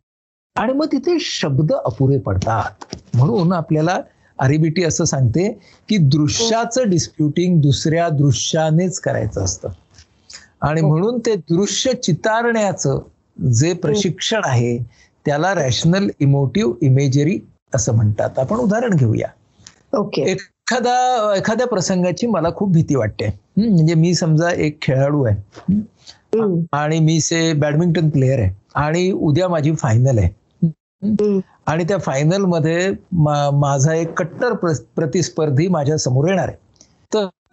आणि 0.55 0.73
मग 0.73 0.85
तिथे 0.85 1.17
शब्द 1.19 1.73
अपुरे 1.73 2.17
पडतात. 2.17 2.95
म्हणून 3.13 3.53
आपल्याला 3.53 3.99
आरिबिटी 4.39 4.83
असं 4.83 5.03
सांगते 5.03 5.59
की 5.89 5.97
दृश्याचं 5.97 6.89
डिस्प्युटिंग 6.89 7.61
दुसऱ्या 7.61 8.09
दृश्यानेच 8.09 8.99
करायचं 8.99 9.43
असतं. 9.43 9.69
आणि. 10.61 10.81
म्हणून 10.81 11.19
ते 11.19 11.35
दृश्य 11.35 11.93
चितारण्याचं 11.93 12.99
जे 13.51 13.73
प्रशिक्षण 13.73 14.41
आहे 14.43 14.77
त्याला 15.25 15.53
रॅशनल 15.53 16.09
इमोटिव्ह 16.19 16.73
इमेजरी 16.81 17.39
असं 17.75 17.95
म्हणतात. 17.95 18.39
आपण 18.39 18.57
उदाहरण 18.57 18.93
घेऊया. 18.93 19.27
ओके. 19.93 20.21
एखादा 20.21 21.33
एखाद्या 21.37 21.67
प्रसंगाची 21.67 22.27
मला 22.27 22.49
खूप 22.55 22.71
भीती 22.71 22.95
वाटते. 22.95 23.39
म्हणजे 23.57 23.93
मी 23.93 24.13
समजा 24.15 24.49
एक 24.49 24.81
खेळाडू 24.81 25.23
आहे. 25.23 25.73
आणि 26.71 26.99
मी 26.99 27.21
से 27.21 27.53
बॅडमिंटन 27.53 28.09
प्लेअर 28.09 28.39
आहे. 28.39 28.49
आणि 28.75 29.11
उद्या 29.11 29.49
माझी 29.49 29.75
फायनल 29.75 30.17
आहे. 30.17 30.40
आणि 31.65 31.83
त्या 31.83 31.97
फायनलमध्ये 31.97 32.91
माझा 33.53 33.93
एक 33.93 34.13
कट्टर 34.19 34.53
प्र- 34.53 34.73
प्रतिस्पर्धी 34.95 35.67
माझ्यासमोर 35.67 36.27
येणार 36.27 36.47
आहे. 36.47 36.57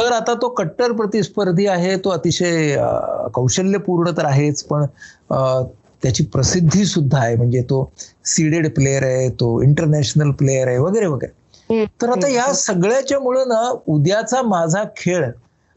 तर 0.00 0.12
आता 0.12 0.34
तो 0.34 0.48
कट्टर 0.48 0.92
प्रतिस्पर्धी 0.92 1.66
आहे 1.66 1.96
तो 1.96 2.10
अतिशय 2.10 2.76
कौशल्यपूर्ण 3.34 4.10
तर 4.16 4.24
आहेच 4.24 4.62
पण 4.64 4.84
त्याची 6.02 6.24
प्रसिद्धी 6.24 6.84
सुद्धा 6.84 7.18
आहे. 7.18 7.36
म्हणजे 7.36 7.62
तो 7.62 7.92
सीडेड 8.24 8.74
प्लेअर 8.74 9.02
आहे 9.02 9.28
तो 9.30 9.62
इंटरनॅशनल 9.62 10.30
प्लेअर 10.30 10.68
आहे 10.68 10.78
वगैरे 10.78 11.06
वगैरे. 11.06 11.32
तर 12.02 12.08
आता 12.08 12.28
या 12.28 12.52
सगळ्याच्या 12.52 13.20
मुळे 13.20 13.44
ना 13.44 13.74
उद्याचा 13.86 14.42
माझा 14.42 14.84
खेळ 14.96 15.30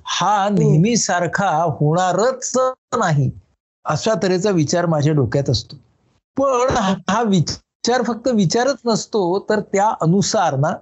हा 0.05 0.49
नेहमी 0.49 0.95
सारखा 0.97 1.49
होणारच 1.79 2.51
नाही 2.97 3.31
अशा 3.85 4.13
तऱ्हेचा 4.23 4.49
विचार 4.49 4.85
माझ्या 4.85 5.13
डोक्यात 5.13 5.49
असतो. 5.49 5.75
पण 6.38 6.75
हा 7.09 7.21
विचार 7.21 8.01
फक्त 8.01 8.27
विचारच 8.27 8.77
नसतो 8.85 9.39
तर 9.50 9.59
त्या 9.59 9.88
अनुसार 10.01 10.55
ना 10.55 10.73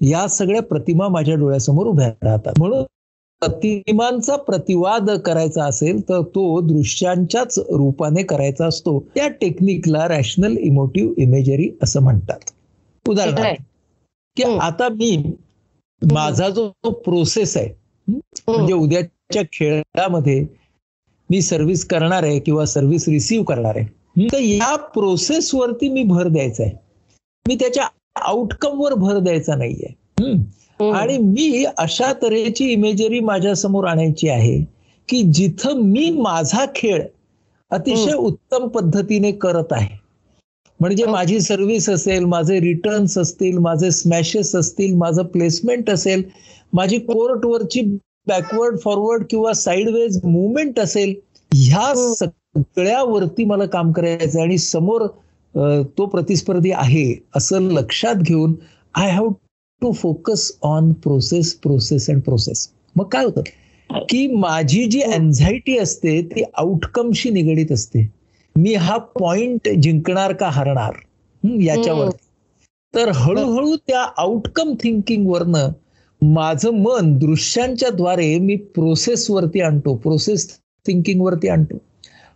या 0.00 0.26
सगळ्या 0.28 0.62
प्रतिमा 0.62 1.08
माझ्या 1.08 1.34
डोळ्यासमोर 1.34 1.86
उभ्या 1.86 2.08
राहतात 2.22 2.52
म्हणून 2.58 2.82
प्रतिमांचा 3.42 4.36
प्रतिवाद 4.36 5.10
करायचा 5.10 5.64
असेल 5.64 6.00
तर 6.08 6.22
तो 6.22 6.60
दृश्यांच्याच 6.60 7.58
रूपाने 7.58 8.22
करायचा 8.22 8.66
असतो 8.66 8.98
त्या 9.14 9.28
टेक्निकला 9.28 10.06
रॅशनल 10.08 10.56
इमोटिव्ह 10.56 11.14
इमेजरी 11.16 11.70
असं 11.82 12.02
म्हणतात 12.02 12.50
उदाहरणार्थ. 13.06 13.62
की. 14.36 14.42
आता 14.42 14.88
मी 14.88 15.16
माझा 16.02 16.48
जो 16.48 16.70
प्रोसेस 16.84 17.56
आहे 17.56 17.72
म्हणजे 18.48 18.72
उद्याच्या 18.72 19.42
खेळामध्ये 19.52 20.46
मी 21.30 21.42
सर्व्हिस 21.42 21.84
करणार 21.84 22.22
आहे 22.22 22.38
किंवा 22.38 22.64
सर्व्हिस 22.64 23.08
रिसीव्ह 23.08 23.44
करणार 23.44 23.76
आहे 23.76 23.86
तर 24.16 24.38
या 24.38 24.74
प्रोसेस 24.94 25.54
वरती 25.54 25.88
मी 25.88 26.02
भर 26.02 26.28
द्यायचा 26.28 26.62
आहे 26.62 26.74
मी 27.46 27.54
त्याच्या 27.54 27.86
आउटकम 28.22 28.80
वर 28.80 28.94
भर 28.94 29.18
द्यायचा 29.18 29.54
नाहीये. 29.54 29.92
हम्म, 30.20 30.92
आणि 30.92 31.16
मी 31.18 31.64
अशा 31.78 32.12
तऱ्हेची 32.22 32.70
इमेजरी 32.72 33.20
माझ्यासमोर 33.20 33.84
आणायची 33.84 34.28
आहे 34.28 34.58
की 35.08 35.22
जिथं 35.32 35.80
मी 35.82 36.08
माझा 36.10 36.64
खेळ 36.74 37.02
अतिशय 37.70 38.12
उत्तम 38.12 38.66
पद्धतीने 38.68 39.30
करत 39.32 39.72
आहे 39.72 39.94
म्हणजे 40.80 41.04
हो. 41.04 41.10
माझी 41.12 41.40
सर्व्हिस 41.40 41.88
असेल 41.90 42.24
माझे 42.24 42.58
रिटर्न्स 42.60 43.16
असतील 43.18 43.58
माझे 43.58 43.90
स्मॅशेस 43.90 44.54
असतील 44.56 44.94
माझं 44.94 45.22
प्लेसमेंट 45.22 45.90
असेल 45.90 46.22
माझी 46.72 46.98
कोर्टवरची 46.98 47.80
बॅकवर्ड 48.26 48.78
फॉरवर्ड 48.78 49.24
किंवा 49.30 49.52
साईडवेज 49.52 50.18
मुवमेंट 50.24 50.80
असेल 50.80 51.14
ह्या 51.52 51.86
हो. 51.88 52.12
सगळ्यावरती 52.56 53.44
मला 53.44 53.66
काम 53.66 53.92
करायचं 53.92 54.40
आणि 54.40 54.58
समोर 54.58 55.06
तो 55.98 56.06
प्रतिस्पर्धी 56.06 56.70
आहे 56.70 57.14
असं 57.36 57.60
लक्षात 57.60 58.14
घेऊन 58.14 58.54
I 58.94 59.10
have 59.10 59.28
to 59.82 59.92
focus 59.92 60.52
on 60.62 60.92
process 60.92 61.54
process 61.54 62.10
and 62.10 62.22
process 62.22 62.68
मग 62.96 63.04
काय 63.04 63.24
होतं? 63.24 63.42
की 63.90 64.26
माझी 64.26 64.84
जी 64.84 65.00
अँझायटी 65.00 65.78
असते 65.78 66.22
ती 66.22 66.42
आउटकमशी 66.54 67.30
निगडीत 67.30 67.72
असते. 67.72 68.10
मी 68.56 68.74
हा 68.74 68.96
पॉइंट 68.96 69.68
जिंकणार 69.68 70.32
का 70.32 70.48
हरणार? 70.48 70.92
याच्यावर 71.44 71.62
याच्यावरती. 71.62 72.16
तर 72.94 73.08
हळूहळू 73.08 73.76
त्या 73.76 74.06
आउटकम 74.16 74.74
थिंकिंग 74.74 75.26
वरनं 75.26 75.68
माझं 76.22 76.70
मन 76.70 77.18
दृश्यांच्या 77.18 77.90
द्वारे 77.90 78.38
मी 78.38 78.56
प्रोसेस 78.56 79.30
वरती 79.30 79.60
आणतो 79.60 79.96
प्रोसेस 79.96 80.58
थिंकिंग 80.86 81.20
वरती 81.20 81.48
आणतो. 81.48 81.78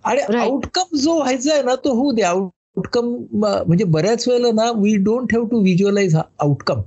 आणि. 0.04 0.20
आउटकम 0.38 0.96
जो 0.96 1.16
व्हायचा 1.16 1.52
आहे 1.54 1.62
ना 1.62 1.74
तो 1.84 1.92
होऊ 1.94 2.12
दे. 2.12 2.22
आउटकम 2.22 3.14
म्हणजे 3.34 3.84
बऱ्याच 3.84 4.28
वेळेला 4.28 4.50
ना 4.54 4.70
we 4.72 4.94
don't 5.04 5.32
have 5.34 5.44
to 5.44 5.60
visualise 5.60 6.16
outcome 6.16 6.80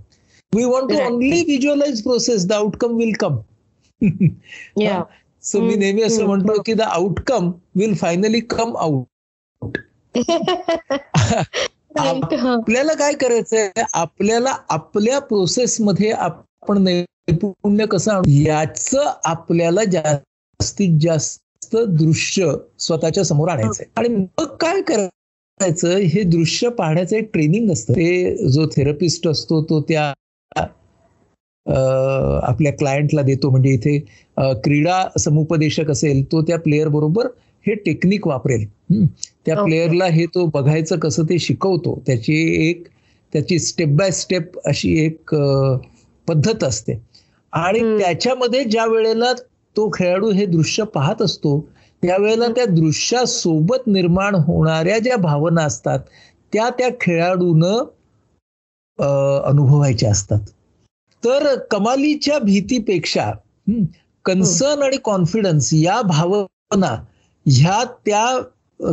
we 0.54 0.64
want 0.64 0.92
to. 0.92 0.98
Only 1.06 1.42
visualise 1.42 2.02
process 2.04 2.46
the 2.48 2.54
outcome 2.54 2.96
will 2.96 3.12
come. 3.20 3.36
So 5.44 5.60
me 5.60 5.68
hmm, 5.68 5.80
नेहमी 5.80 6.02
असं 6.02 6.16
हम्म, 6.16 6.28
म्हणतो 6.28 6.62
की 6.62 6.74
the 6.74 6.82
outcome 6.82 7.52
will 7.76 7.94
finally 7.96 8.40
come 8.40 8.76
out. 8.78 9.78
आपल्याला 11.98 12.94
काय 12.94 13.14
करायचंय? 13.14 13.70
आपल्याला 13.94 14.56
आपल्या 14.70 15.20
प्रोसेसमध्ये 15.22 16.12
आपण 16.12 16.82
नैपुण्य 16.84 17.86
कसं 17.86 18.22
याचं 18.28 19.12
आपल्याला 19.26 19.84
जास्तीत 19.92 21.00
जास्त 21.02 21.40
दृश्य 21.74 22.52
स्वतःच्या 22.80 23.24
समोर 23.26 23.50
आणायचंय. 23.50 23.86
आणि 23.96 24.10
मग 24.10 24.56
काय 24.62 24.82
करायचं? 24.82 25.96
हे 25.98 26.24
दृश्य 26.24 26.70
पाहण्याचं 26.70 27.16
एक 27.16 27.30
ट्रेनिंग 27.34 27.70
असतं. 27.72 27.94
ते 27.94 28.36
जो 28.50 28.66
थेरपिस्ट 28.76 29.28
असतो 29.28 29.64
तो 29.64 29.82
त्या 29.82 30.14
आपल्या 32.48 32.72
क्लायंटला 32.74 33.22
देतो. 33.22 33.50
म्हणजे 33.50 33.70
इथे 33.70 33.98
क्रीडा 34.64 35.04
समुपदेशक 35.20 35.92
असेल 35.92 36.24
तो 36.32 36.42
त्या 36.42 36.58
प्लेअर 36.60 36.88
बरोबर 36.88 37.28
हे 37.68 37.74
टेक्निक 37.76 38.28
वापरेल. 38.28 38.66
त्या 39.46 39.56
Okay. 39.56 39.66
प्लेअरला 39.66 40.06
हे 40.06 40.26
तो 40.26 40.46
बघायचं 40.46 41.00
कसं 41.00 41.24
ते 41.24 41.38
शिकवतो. 41.40 42.02
त्याची 42.08 42.36
एक 42.70 42.88
त्याची 43.34 43.60
स्टेप 43.60 43.88
बाय 43.90 44.12
स्टेप 44.12 44.52
अशी 44.66 45.00
एक 45.06 45.36
पद्धत 46.28 46.64
असते. 46.64 46.94
आणि. 47.54 47.80
त्याच्यामध्ये 48.00 48.64
ज्या 48.64 48.86
वेळेला 48.86 49.32
तो 49.78 49.90
खेळाडू 49.94 50.32
हे 50.32 50.46
दृश्य 50.46 50.84
पाहत 50.84 51.22
असतो 51.22 51.60
त्यावेळेला 52.04 52.48
त्या 52.48 52.66
दृश्यासोबत 52.66 53.88
निर्माण 53.88 54.36
होणाऱ्या 54.36 54.98
ज्या 55.00 55.18
भावना 55.18 55.64
असतात 55.64 56.00
त्या 56.54 56.70
त्या 56.70 56.90
खेळाडूनं 57.02 57.84
अनुभवायच्या 59.44 60.12
असतात. 60.12 60.40
तर 61.24 61.56
कमालीच्या 61.72 62.40
भीतीपेक्षा 62.40 63.32
कन्सर्न 64.26 64.82
आणि 64.84 64.98
कॉन्फिडन्स 65.04 65.70
या 65.74 66.02
भावना 66.02 66.94
ह्या 67.46 67.84
त्या 68.06 68.26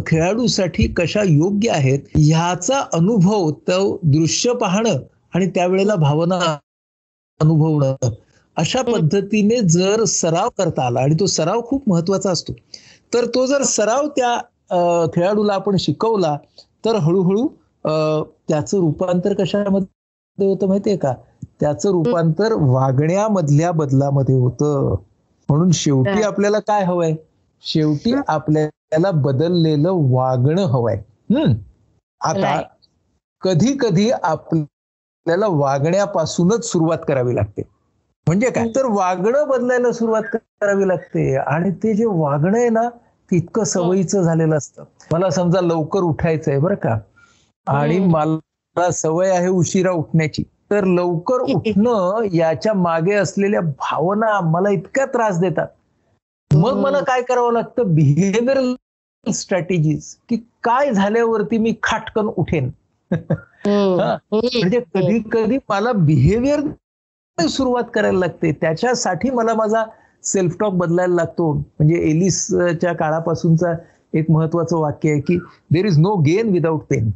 खेळाडूसाठी 0.07 0.87
कशा 0.97 1.23
योग्य 1.23 1.71
आहेत 1.71 1.99
ह्याचा 2.17 2.81
अनुभव 2.93 3.51
तो 3.51 3.99
दृश्य 4.03 4.53
पाहणं 4.53 4.99
आणि 5.35 5.47
त्यावेळेला 5.47 5.95
भावना 5.95 6.39
अनुभवणं 7.41 8.09
अशा. 8.57 8.83
पद्धतीने 8.83 9.61
जर 9.61 10.05
सराव 10.05 10.49
करता 10.59 10.87
आला 10.87 11.01
आणि 11.01 11.15
तो 11.21 11.27
सराव 11.27 11.61
खूप 11.63 11.89
महत्त्वाचा 11.89 12.31
असतो 12.31 12.53
तर 13.15 13.25
तो 13.27 13.47
जर 13.47 13.63
सराव 13.63 14.07
त्या 14.09 15.09
खेळाडूला 15.15 15.53
आपण 15.53 15.77
शिकवला 15.77 16.39
तर 16.85 16.97
हळूहळू 16.97 17.49
त्याचं 18.49 18.79
रूपांतर 18.79 19.35
कशामध्ये 19.35 20.47
होतं 20.49 20.69
माहितीये 20.69 20.97
का? 20.97 21.15
त्याचं 21.61 21.91
रूपांतर 21.91 22.53
वागण्यामधल्या 22.53 23.73
बदलामध्ये 23.73 24.35
होतं. 24.35 24.95
म्हणून 25.49 25.71
शेवटी. 25.71 26.23
आपल्याला 26.23 26.59
काय 26.59 26.85
हवंय? 26.85 27.15
शेवटी 27.63 28.13
आपल्याला 28.29 29.11
बदललेलं 29.11 29.91
वागणं 29.93 30.63
हवंय. 30.63 30.97
हम्म. 31.35 31.53
आता. 32.21 32.63
कधी 33.41 33.77
कधी 33.81 34.11
आपल्याला 34.11 35.47
वागण्यापासूनच 35.49 36.65
सुरुवात 36.65 36.99
करावी 37.09 37.35
लागते. 37.35 37.63
म्हणजे 38.27 38.51
काय? 38.51 38.69
तर 38.69 38.87
वागणं 38.87 39.49
बदलायला 39.49 39.93
सुरुवात 39.93 40.23
करावी 40.33 40.89
लागते. 40.89 41.37
आणि 41.37 41.71
ते 41.71 41.95
जे 41.95 42.05
वागणं 42.07 42.59
आहे 42.59 42.69
ना 42.69 42.89
ते 43.31 43.37
इतकं 43.37 43.65
सवयीचं 43.65 44.23
झालेलं 44.23 44.57
असतं. 44.57 44.85
मला 45.13 45.31
समजा 45.31 45.61
लवकर 45.61 46.01
उठायचंय 46.01 46.59
बरं 46.59 46.75
का. 46.75 46.99
आणि. 47.67 47.99
मला 47.99 48.91
सवय 48.91 49.31
आहे 49.31 49.49
उशिरा 49.49 49.91
उठण्याची. 49.91 50.43
तर 50.71 50.85
लवकर 50.85 51.41
उठणं 51.55 52.27
याच्या 52.33 52.75
मागे 52.75 53.15
असलेल्या 53.15 53.61
भावना 53.61 54.41
मला 54.41 54.71
इतक्या 54.71 55.05
त्रास 55.07 55.39
देतात. 55.41 55.67
मग. 56.55 56.77
मला 56.77 57.01
काय 57.01 57.23
करावं 57.23 57.53
लागतं? 57.53 57.95
बिहेवियरल 57.95 58.75
स्ट्रॅटेजीज 59.33 60.15
की 60.29 60.37
काय 60.65 60.91
झाल्यावरती 60.91 61.59
मी 61.59 61.75
खाटकन 61.83 62.27
उठेन. 62.27 62.71
हा. 63.67 64.17
म्हणजे 64.33 64.81
कधी 64.95 65.19
कधी 65.33 65.59
मला 65.69 65.93
बिहेवियर 65.93 66.61
सुरुवात 67.49 67.85
करायला 67.95 68.19
लागते. 68.19 68.53
त्याच्यासाठी 68.53 69.31
मला 69.31 69.55
माझा 69.55 69.85
सेल्फ 70.25 70.57
टॉक 70.61 70.73
बदलायला 70.73 71.15
लागतो. 71.15 71.53
म्हणजे 71.53 71.97
एलिसच्या 72.11 72.93
काळापासूनचा 72.95 73.73
एक 74.15 74.31
महत्वाचं 74.31 74.77
वाक्य 74.77 75.11
आहे 75.11 75.21
की 75.21 75.39
there 75.73 75.87
is 75.87 75.99
no 75.99 76.15
gain 76.17 76.49
without 76.49 76.81
pain. 76.81 77.11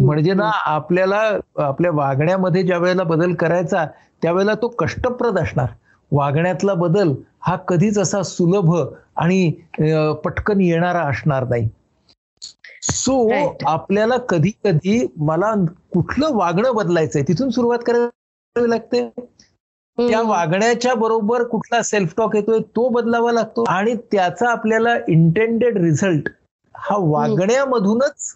म्हणजे 0.00 0.34
ना 0.34 0.50
आपल्याला 0.66 1.20
आपल्या 1.58 1.90
वागण्यामध्ये 1.90 2.62
ज्या 2.62 2.78
वेळेला 2.78 3.02
बदल 3.02 3.34
करायचा 3.34 3.86
त्यावेळेला 4.22 4.54
तो 4.54 4.68
कष्टप्रद 4.68 5.38
असणार. 5.38 5.66
वागण्यातला 6.12 6.74
बदल 6.74 7.12
हा 7.40 7.56
कधीच 7.56 7.98
असा 7.98 8.22
सुलभ 8.22 8.74
आणि 9.16 9.50
पटकन 10.24 10.60
येणारा 10.60 11.02
असणार 11.02 11.44
नाही. 11.48 11.68
So 12.82 13.12
Right. 13.30 13.64
आपल्याला 13.66 14.16
कधी 14.16 14.50
कधी 14.64 15.06
मला 15.16 15.54
कुठलं 15.92 16.34
वागणं 16.34 16.74
बदलायचंय 16.74 17.22
तिथून 17.22 17.50
सुरुवात 17.50 17.78
करावी 18.56 18.70
लागते. 18.70 19.08
त्या. 19.98 20.20
वागण्याच्या 20.22 20.94
बरोबर 20.94 21.42
कुठला 21.42 21.82
सेल्फ 21.82 22.12
टॉक 22.16 22.34
येतोय 22.36 22.58
तो 22.76 22.88
बदलावा 22.88 23.32
लागतो. 23.32 23.64
आणि 23.68 23.94
त्याचा 24.12 24.50
आपल्याला 24.50 24.94
इंटेंडेड 25.08 25.76
रिझल्ट 25.78 26.28
हा 26.74 26.96
वागण्यामधूनच 26.98 28.34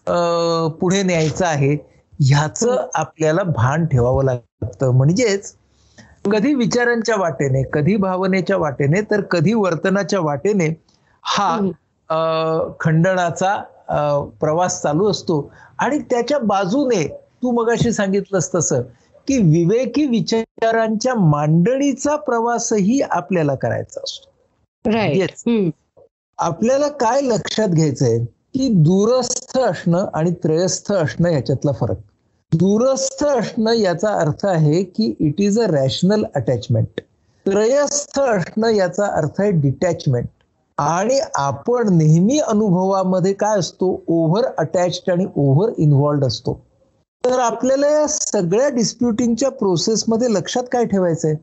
पुढे 0.79 1.01
न्यायचा 1.03 1.47
आहे 1.47 1.73
ह्याचं 2.19 2.87
आपल्याला 2.93 3.43
भान 3.43 3.85
ठेवावं 3.85 4.23
लागतं. 4.23 4.91
म्हणजेच 4.97 5.53
कधी 6.31 6.53
विचारांच्या 6.53 7.15
वाटेने 7.17 7.63
कधी 7.73 7.95
भावनेच्या 7.95 8.57
वाटेने 8.57 9.01
तर 9.11 9.21
कधी 9.31 9.53
वर्तनाच्या 9.53 10.19
वाटेने 10.19 10.67
हा 11.23 11.53
अं, 13.89 14.29
प्रवास 14.39 14.81
चालू 14.81 15.09
असतो. 15.09 15.51
आणि 15.79 15.99
त्याच्या 15.99 16.37
बाजूने 16.39 17.05
तू 17.43 17.51
मगाशी 17.51 17.91
सांगितलंस 17.91 18.49
तसं 18.55 18.81
की 19.27 19.37
विवेकी 19.37 20.05
विचारांच्या 20.05 21.15
मांडणीचा 21.15 22.15
प्रवासही 22.15 23.01
आपल्याला 23.01 23.55
करायचा 23.55 24.01
असतो. 24.03 24.31
Right. 24.91 25.69
आपल्याला 26.37 26.87
काय 26.87 27.21
लक्षात 27.21 27.67
घ्यायचंय? 27.67 28.19
की 28.25 28.69
दूरस्थ 28.73 29.57
असणं 29.59 30.05
आणि 30.13 30.31
त्रयस्थ 30.31 30.93
असणं 30.93 31.29
याच्यातला 31.29 31.71
फरक. 31.71 31.97
दूरस्थ 32.53 33.23
असणं 33.23 33.73
याचा 33.73 34.09
अर्थ 34.09 34.45
आहे 34.45 34.83
की 34.83 35.15
it 35.19 35.41
is 35.41 35.59
a 35.59 35.67
rational 35.67 36.23
attachment 36.35 37.01
त्रयस्थ 37.45 38.19
असणं 38.19 38.69
याचा 38.69 39.05
अर्थ 39.05 39.41
आहे 39.41 39.51
डिटॅचमेंट 39.51 40.27
आणि 40.77 41.19
आपण 41.35 41.97
नेहमी 41.97 42.39
अनुभवामध्ये 42.39 43.33
काय 43.33 43.59
असतो? 43.59 44.03
ओव्हर 44.07 44.45
अटॅच्ड 44.57 45.11
आणि 45.11 45.25
ओव्हर 45.35 45.71
इन्व्हॉल्ड 45.77 46.25
असतो. 46.25 46.66
तर 47.29 47.39
आपल्याला 47.39 47.87
या 47.89 48.07
सगळ्या 48.07 48.69
डिस्प्युटिंगच्या 48.69 49.49
प्रोसेसमध्ये 49.51 50.33
लक्षात 50.33 50.63
काय 50.71 50.85
ठेवायचंय? 50.85 51.35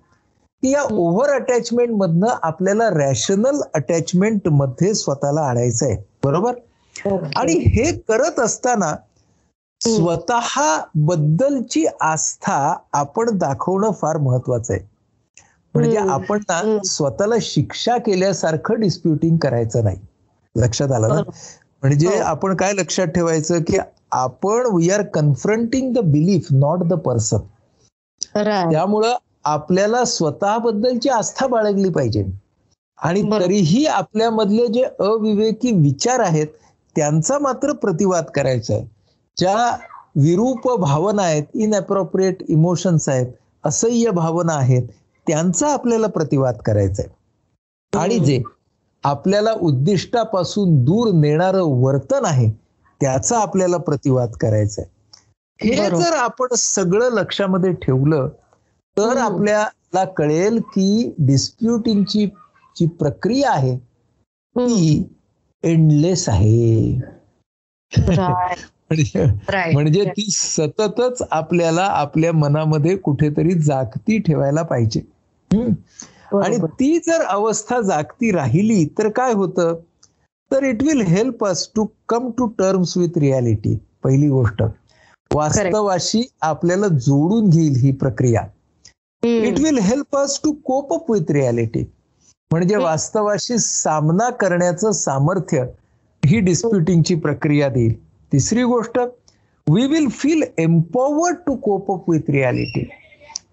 की 0.63 0.71
या 0.71 0.83
ओव्हर 0.83 1.31
अटॅचमेंट 1.31 1.91
मधनं 1.91 2.27
आपल्याला 2.43 2.89
रॅशनल 2.91 3.61
अटॅचमेंटमध्ये 3.75 4.95
स्वतःला 4.95 5.41
आणायचं 5.41 5.87
आहे 5.87 5.97
बरोबर. 6.25 6.55
आणि 7.37 7.53
हे 7.53 7.93
करत 8.09 8.41
असताना 8.41 8.95
स्वतः 9.81 10.81
बद्दलची 10.95 11.87
आस्था 12.01 12.77
आपण 12.93 13.39
दाखवणं 13.39 13.91
फार 13.91 14.17
महत्वाचं 14.17 14.75
आहे. 14.75 14.89
म्हणजे. 15.75 15.97
आपण 15.97 16.39
ना. 16.39 16.79
स्वतःला 16.85 17.35
शिक्षा 17.41 17.97
केल्यासारखं 17.97 18.81
डिस्प्युटिंग 18.81 19.37
करायचं 19.37 19.85
नाही. 19.85 19.97
लक्षात 20.57 20.93
आलं 20.93 21.09
ना? 21.09 21.23
म्हणजे 21.83 22.07
हो. 22.07 22.23
आपण 22.23 22.57
काय 22.57 22.73
लक्षात 22.73 23.07
ठेवायचं 23.07 23.63
की 23.63 23.79
आपण 24.15 24.67
we 24.75 24.91
are 24.91 25.03
confronting 25.03 25.93
the 25.93 25.99
belief 25.99 26.49
not 26.51 26.79
the 26.79 26.93
person. 26.93 27.37
त्यामुळं 28.73 29.17
आपल्याला 29.45 30.05
स्वतःबद्दलची 30.05 31.09
आस्था 31.09 31.47
बाळगली 31.47 31.89
पाहिजे. 31.89 32.25
आणि. 33.03 33.23
तरीही 33.23 33.87
आपल्यामधले 33.87 34.67
जे 34.67 34.83
अविवेकी 34.83 35.71
विचार 35.73 36.21
आहेत 36.21 36.47
त्यांचा 36.97 37.39
मात्र 37.39 37.73
प्रतिवाद 37.73 38.25
करायचा 38.25 38.75
आहे. 38.75 38.85
ज्या 39.37 39.77
विरूप 40.17 40.81
भावना 40.81 41.23
आहेत 41.23 41.45
इनअप्रोप्रिएट 41.55 42.43
इमोशन्स 42.49 43.09
आहेत 43.09 43.27
असह्य 43.65 44.11
भावना 44.11 44.53
आहेत 44.53 44.89
त्यांचा 45.27 45.73
आपल्याला 45.73 46.07
प्रतिवाद 46.07 46.57
करायचा 46.57 47.03
आहे. 47.03 47.99
आणि 47.99 48.19
जे 48.19 48.43
आपल्याला 49.05 49.53
उद्दिष्टापासून 49.53 50.85
दूर 50.85 51.09
नेणारं 51.15 51.63
वर्तन 51.83 52.25
आहे 52.25 52.64
त्याचा 53.05 53.39
आपल्याला 53.39 53.77
प्रतिवाद 53.77 54.31
करायचा 54.31 54.83
आहे 54.83 54.91
हे. 55.75 55.91
जर 55.91 56.13
आपण 56.13 56.47
सगळं 56.55 57.11
लक्षामध्ये 57.11 57.73
ठेवलं 57.73 58.29
तर. 58.99 59.17
आपल्याला 59.17 60.05
कळेल 60.05 60.59
की 60.59 61.15
डिस्प्युटिंगची 61.19 62.27
जी 62.77 62.87
प्रक्रिया 62.87 63.51
आहे. 63.51 63.79
ती 64.57 65.09
एंडलेस 65.63 66.29
आहे 66.29 66.97
म्हणजे. 67.99 69.25
म्हणजे 69.73 70.05
ती 70.05 70.27
सततच 70.31 71.23
आपल्याला 71.31 71.85
आपल्या 71.85 72.33
मनामध्ये 72.33 72.97
कुठेतरी 72.97 73.55
जागती 73.55 74.19
ठेवायला 74.19 74.63
पाहिजे. 74.63 75.01
आणि. 76.45 76.59
ती 76.67 76.99
जर 76.99 77.23
अवस्था 77.23 77.81
जागती 77.81 78.33
राहिली 78.33 78.85
तर 78.85 79.09
काय 79.09 79.33
होतं 79.33 79.77
तर 80.51 80.65
it 80.65 80.83
will 80.83 81.01
help 81.07 81.45
us 81.45 81.69
to 81.77 81.87
come 82.09 82.31
to 82.39 82.47
terms 82.59 82.97
with 82.97 83.19
reality 83.19 83.77
पहिली 84.05 84.29
गोष्ट. 84.29 84.63
वास्तवाशी 85.31 86.23
आपल्याला 86.43 86.89
जोडून 86.89 87.49
घेईल 87.51 87.77
ही 87.77 87.93
प्रक्रिया. 87.93 88.43
It 89.23 89.59
will 89.59 89.79
help 89.79 90.17
us 90.17 90.41
to 90.45 90.53
cope 90.65 90.93
up 90.93 91.11
with 91.11 91.31
reality 91.31 91.83
म्हणजे. 92.51 92.77
वास्तवाशी 92.77 93.59
सामना 93.59 94.29
करण्याचं 94.31 94.93
सामर्थ्य 94.93 95.65
ही 96.23 96.41
डिस्प्युटिंगची 96.41 97.15
प्रक्रिया 97.15 97.69
देईल. 97.69 97.95
तिसरी 98.33 98.63
गोष्ट 98.63 98.99
we 99.67 99.87
will 99.87 100.09
feel 100.09 100.43
empowered 100.59 101.37
to 101.47 101.57
cope 101.57 101.91
up 101.93 102.11
with 102.11 102.31
reality 102.31 102.89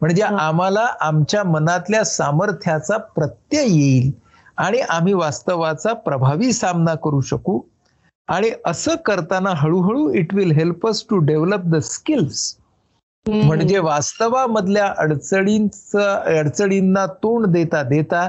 म्हणजे. 0.02 0.22
आम्हाला 0.22 0.86
आमच्या 1.02 1.44
मनातल्या 1.44 2.04
सामर्थ्याचा 2.06 2.98
प्रत्यय 2.98 3.66
येईल. 3.68 4.12
आणि 4.62 4.80
आम्ही 4.80 5.14
वास्तवाचा 5.14 5.94
प्रभावी 5.94 6.52
सामना 6.54 6.94
करू 6.96 7.22
शकू. 7.22 7.60
आणि 8.30 8.50
असं 8.66 8.96
करताना 9.06 9.50
हळूहळू 9.56 10.10
it 10.14 10.34
will 10.34 10.52
help 10.52 10.88
us 10.88 11.04
to 11.10 11.18
develop 11.18 11.62
the 11.66 11.76
skills. 11.76 12.56
म्हणजे 13.26 13.80
वास्तवामधल्या 13.80 14.94
अडचणींचा 14.98 16.14
अडचणींना 16.40 17.06
तोंड 17.24 17.46
देता 17.46 17.82
देता 17.84 18.28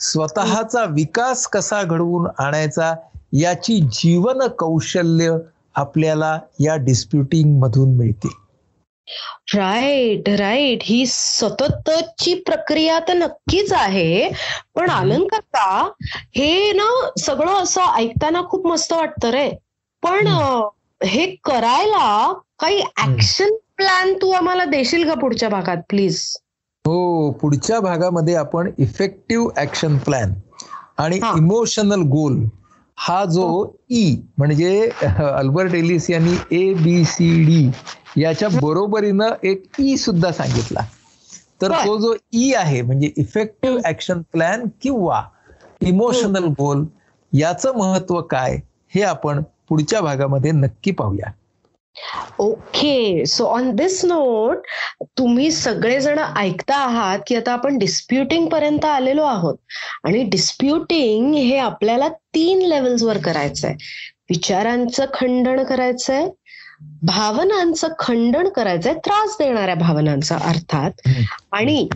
स्वतःचा 0.00 0.84
विकास 0.84 1.46
कसा 1.46 1.82
घडवून 1.82 2.26
आणायचा 2.38 2.94
याची 3.32 3.80
जीवन 3.92 4.46
कौशल्य 4.58 5.36
आपल्याला 5.74 6.38
या 6.60 6.76
डिस्प्युटिंग 6.76 7.58
मधून 7.60 7.96
मिळतील 7.96 8.42
राईट 9.54 10.28
राईट 10.28 10.82
ही 10.82 11.04
सततची 11.06 12.34
प्रक्रिया 12.46 12.98
तर 13.08 13.14
नक्कीच 13.14 13.72
आहे. 13.72 14.28
पण. 14.74 14.90
आनंद 14.90 15.26
काका 15.30 15.88
हे 16.36 16.72
ना 16.72 16.88
सगळं 17.20 17.62
असं 17.62 17.92
ऐकताना 17.96 18.42
खूप 18.42 18.66
मस्त 18.66 18.92
वाटतं 18.92 19.30
रे. 19.30 19.48
पण 20.02 20.26
हे 21.00 21.26
करायला 21.44 22.32
काही 22.60 22.80
ऍक्शन 23.02 23.54
प्लॅन 23.76 24.12
तू 24.14 24.30
आम्हाला 24.30 24.64
देशील 24.64 25.08
का 25.08 25.14
पुढच्या 25.14 25.48
भागात 25.48 25.76
प्लीज 25.88 26.18
हो 26.84 27.30
पुढच्या 27.40 27.78
भागामध्ये 27.80 28.34
आपण 28.34 28.70
इफेक्टिव्ह 28.78 29.60
ऍक्शन 29.60 29.96
प्लॅन 29.98 30.32
आणि 30.98 31.18
हा. 31.18 31.32
इमोशनल 31.38 32.02
गोल 32.08 32.44
हा 32.98 33.24
जो 33.24 33.46
ई 33.90 34.16
म्हणजे 34.38 34.88
अल्बर्ट 35.18 35.74
एलिस 35.74 36.08
यांनी 36.10 36.34
ए 36.50 36.72
बी 36.74 37.04
सी 37.04 37.28
डी 37.44 37.66
याच्या 38.16 38.48
बरोबरीनं 38.48 39.28
एक 39.42 39.62
ई 39.78 39.96
सुद्धा 39.96 40.32
सांगितला. 40.32 40.80
तर. 41.62 41.70
तो 41.72 41.98
जो 41.98 42.14
ई 42.32 42.52
आहे 42.52 42.82
म्हणजे 42.82 43.10
इफेक्टिव्ह 43.16 43.80
ऍक्शन 43.84 44.22
प्लॅन 44.32 44.66
किंवा 44.82 45.22
इमोशनल 45.80 46.44
गोल 46.44 46.84
याचं 47.32 47.78
महत्त्व 47.78 48.20
काय 48.20 48.56
हे 48.94 49.02
आपण 49.02 49.42
पुढच्या 49.68 50.00
भागामध्ये 50.00 50.50
नक्की 50.50 50.90
पाहूया. 50.90 51.30
Okay 52.38 53.26
so 53.26 53.44
on 53.44 53.70
this 53.76 54.04
note 54.04 54.56
तुम्ही 55.04 55.50
सगळेजण 55.50 56.18
ऐकता 56.36 56.76
आहात 56.76 57.18
की 57.26 57.36
आता 57.36 57.52
आपण 57.52 57.78
डिस्प्युटिंग 57.78 58.48
पर्यंत 58.48 58.84
आलेलो 58.84 59.22
आहोत. 59.22 59.54
आणि 60.04 60.22
डिस्प्युटिंग 60.22 61.34
हे 61.34 61.58
आपल्याला 61.58 62.08
तीन 62.08 62.58
लेवल्सवर 62.58 63.18
करायचंय. 63.18 63.74
विचारांचं 64.30 65.04
खंडन 65.14 65.62
करायचंय 65.64 66.28
भावनांचं 67.02 67.88
खंडन 67.98 68.48
करायचंय 68.48 68.94
त्रास 68.94 69.36
देणाऱ्या 69.38 69.74
भावनांचा 69.74 70.36
अर्थात. 70.36 71.08
आणि 71.52 71.88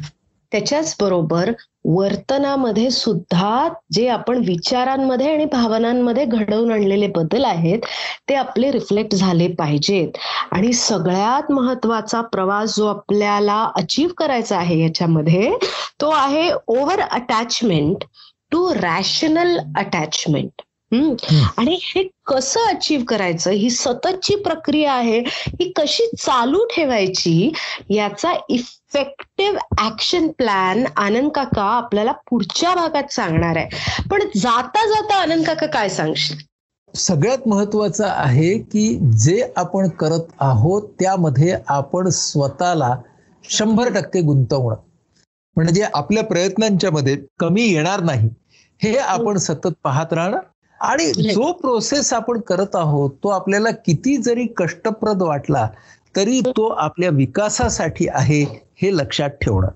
त्याच्याच 0.53 0.97
बरोबर 1.01 1.51
वर्तनामध्ये 1.85 2.91
सुद्धा 2.91 3.69
जे 3.93 4.07
आपण 4.09 4.39
विचारांमध्ये 4.39 5.33
आणि 5.33 5.45
भावनांमध्ये 5.45 6.25
घडवून 6.25 6.73
आणलेले 6.73 7.07
बदल 7.07 7.45
आहेत 7.45 7.79
ते 8.29 8.35
आपले 8.35 8.71
रिफ्लेक्ट 8.73 9.15
झाले 9.15 9.49
पाहिजेत. 9.49 10.19
आणि 10.53 10.73
सगळ्यात 10.73 11.53
महत्त्वाचा 11.53 12.21
प्रवास 12.21 12.77
जो 12.77 12.87
आपल्याला 12.87 13.63
अचीव 13.77 14.09
करायचा 14.19 14.59
आहे 14.59 14.81
याच्यामध्ये 14.81 15.51
तो 16.01 16.11
आहे 16.11 16.51
over 16.67 17.01
attachment 17.01 18.05
to 18.53 18.75
rational 18.75 19.59
attachment 19.77 20.63
आणि 20.93 21.79
हे 21.83 22.03
कसं 22.27 22.61
अचीव 22.69 23.01
करायचं? 23.09 23.51
ही 23.51 23.71
सततची 23.71 24.37
प्रक्रिया 24.37 24.93
आहे 24.93 25.19
ही 25.29 25.73
कशी 25.77 26.11
चालू 26.19 26.65
ठेवायची? 26.65 27.53
याचा 27.91 28.33
इफेक्टिव्ह 28.49 29.87
ऍक्शन 29.87 30.29
प्लॅन 30.29 30.85
आनंद 30.97 31.31
काका 31.31 31.63
आपल्याला 31.63 32.13
पुढच्या 32.13 32.75
भागात 32.75 33.13
सांगणार 33.13 33.57
आहे. 33.57 33.69
पण 34.11 34.23
जाता 34.37 34.87
जाता 34.89 35.15
आनंद 35.15 35.47
काका 35.47 35.67
काय 35.67 35.89
सांगशील? 35.89 36.37
सगळ्यात 36.95 37.49
महत्वाचं 37.49 38.07
आहे 38.07 38.59
की 38.59 38.99
जे 39.19 39.53
आपण 39.57 39.89
करत 39.89 40.33
आहोत 40.41 40.83
त्यामध्ये 40.83 41.57
आपण 41.69 42.09
स्वतःला 42.09 42.97
शंभर 43.51 43.93
टक्के 43.95 44.21
गुंतवणं. 44.21 44.77
म्हणजे 45.57 45.83
आपल्या 45.95 46.25
प्रयत्नांच्या 46.25 46.91
मध्ये 46.91 47.17
कमी 47.39 47.63
येणार 47.63 48.01
नाही. 48.01 48.29
हे 48.83 48.97
आपण 48.97 49.37
सतत 49.37 49.75
पाहत 49.85 50.13
राहणं. 50.13 50.39
आणि 50.81 51.33
जो 51.33 51.53
प्रोसेस 51.53 52.13
आपण 52.13 52.41
करत 52.41 52.77
आहोत 52.77 53.11
तो 53.25 53.29
आपल्याला 53.29 53.71
किती 53.87 54.17
जरी 54.17 54.47
कष्टप्रद 54.57 55.23
वाटला 55.23 55.69
तरी 56.17 56.41
तो 56.41 56.67
आपल्या 56.69 57.11
विकासासाठी 57.11 58.07
आहे 58.09 58.43
हे 58.83 58.97
लक्षात 58.97 59.31
ठेवणं. 59.43 59.69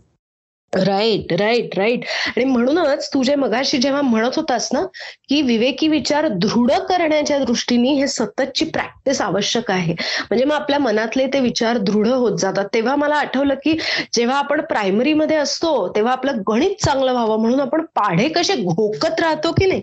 राईट 0.73 1.33
राईट 1.33 1.79
राईट 1.79 2.05
आणि 2.37 2.45
म्हणूनच 2.45 3.09
तू 3.15 3.23
जे 3.23 3.35
मगाशी 3.35 3.79
जेव्हा 3.79 4.01
म्हणत 4.03 4.37
होतास 4.37 4.69
ना 4.73 4.85
की 5.29 5.41
विवेकी 5.43 5.89
विचार 5.89 6.29
दृढ 6.31 6.71
करण्याच्या 6.89 7.39
दृष्टीने 7.39 7.93
हे 7.95 8.07
सततची 8.09 8.65
प्रॅक्टिस 8.65 9.21
आवश्यक 9.21 9.71
आहे. 9.71 9.93
म्हणजे 9.93 10.45
मग 10.45 10.55
आपल्या 10.55 10.79
मनातले 10.79 11.27
ते 11.27 11.41
विचार 11.41 11.79
दृढ 11.79 12.07
होत 12.07 12.39
जातात. 12.39 12.65
तेव्हा 12.75 12.97
मला 12.97 13.17
आठवलं 13.17 13.55
की 13.55 13.77
जेव्हा 14.15 14.39
आपण 14.39 14.61
प्रायमरीमध्ये 14.63 15.37
असतो 15.37 15.89
तेव्हा 15.97 16.13
आपलं 16.13 16.41
गणित 16.49 16.83
चांगलं 16.85 17.13
व्हावं 17.13 17.41
म्हणून 17.41 17.61
आपण 17.61 17.85
पाढे 17.95 18.29
कसे 18.29 18.55
घोकत 18.57 19.21
राहतो 19.21 19.53
की 19.53 19.67
नाही? 19.67 19.83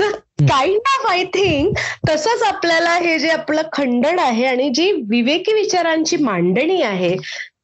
तर 0.00 0.10
काइंड 0.40 0.80
ऑफ 0.88 1.06
आय 1.06 1.24
थिंक 1.34 1.78
तसंच 2.08 2.42
आपल्याला 2.42 2.94
हे 2.96 3.18
जे 3.18 3.28
आपलं 3.30 3.62
खंडन 3.72 4.18
आहे 4.18 4.44
आणि 4.46 4.68
जी 4.74 4.90
विवेकी 5.10 5.52
विचारांची 5.52 6.16
मांडणी 6.16 6.80
आहे 6.82 7.14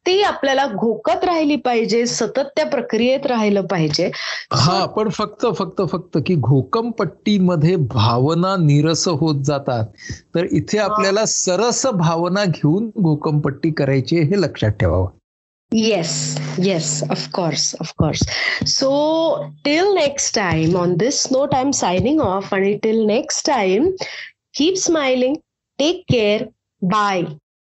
ती 0.07 0.21
आपल्याला 0.23 0.67
घोकत 0.67 1.25
राहिली 1.25 1.57
पाहिजे 1.57 2.05
सतत 2.07 2.49
त्या 2.57 2.67
प्रक्रियेत 2.67 3.27
राहिलं 3.27 3.67
पाहिजे. 3.67 4.11
हा 4.53 4.85
पण 4.87 5.09
फक्त 5.09 5.47
फक्त 5.59 5.83
फक्त 5.93 6.19
की 6.27 6.35
घोकमपट्टीमध्ये 6.35 7.77
भावना 7.77 8.55
निरस 8.57 9.07
होत 9.09 9.43
जातात. 9.45 9.85
तर 10.35 10.47
इथे 10.51 10.79
आपल्याला 10.79 11.25
सरस 11.27 11.87
भावना 11.87 12.45
घेऊन 12.45 12.91
घोकमपट्टी 13.03 13.71
करायची 13.71 14.21
हे 14.21 14.41
लक्षात 14.41 14.71
ठेवावं. 14.71 15.09
Yes 15.73 16.39
yes 16.65 17.03
of course 17.11 17.75
of course 17.81 18.21
so 18.67 18.91
till 19.65 19.93
next 19.95 20.35
time 20.35 20.77
on 20.77 20.95
this 20.97 21.27
note 21.33 21.55
I 21.55 21.61
am 21.61 21.71
signing 21.71 22.21
off 22.21 22.55
आणि 22.55 22.73
till 22.83 23.05
next 23.07 23.47
time 23.47 23.91
keep 24.55 24.77
smiling 24.77 25.35
take 25.79 26.03
care 26.09 26.45
bye 26.83 27.23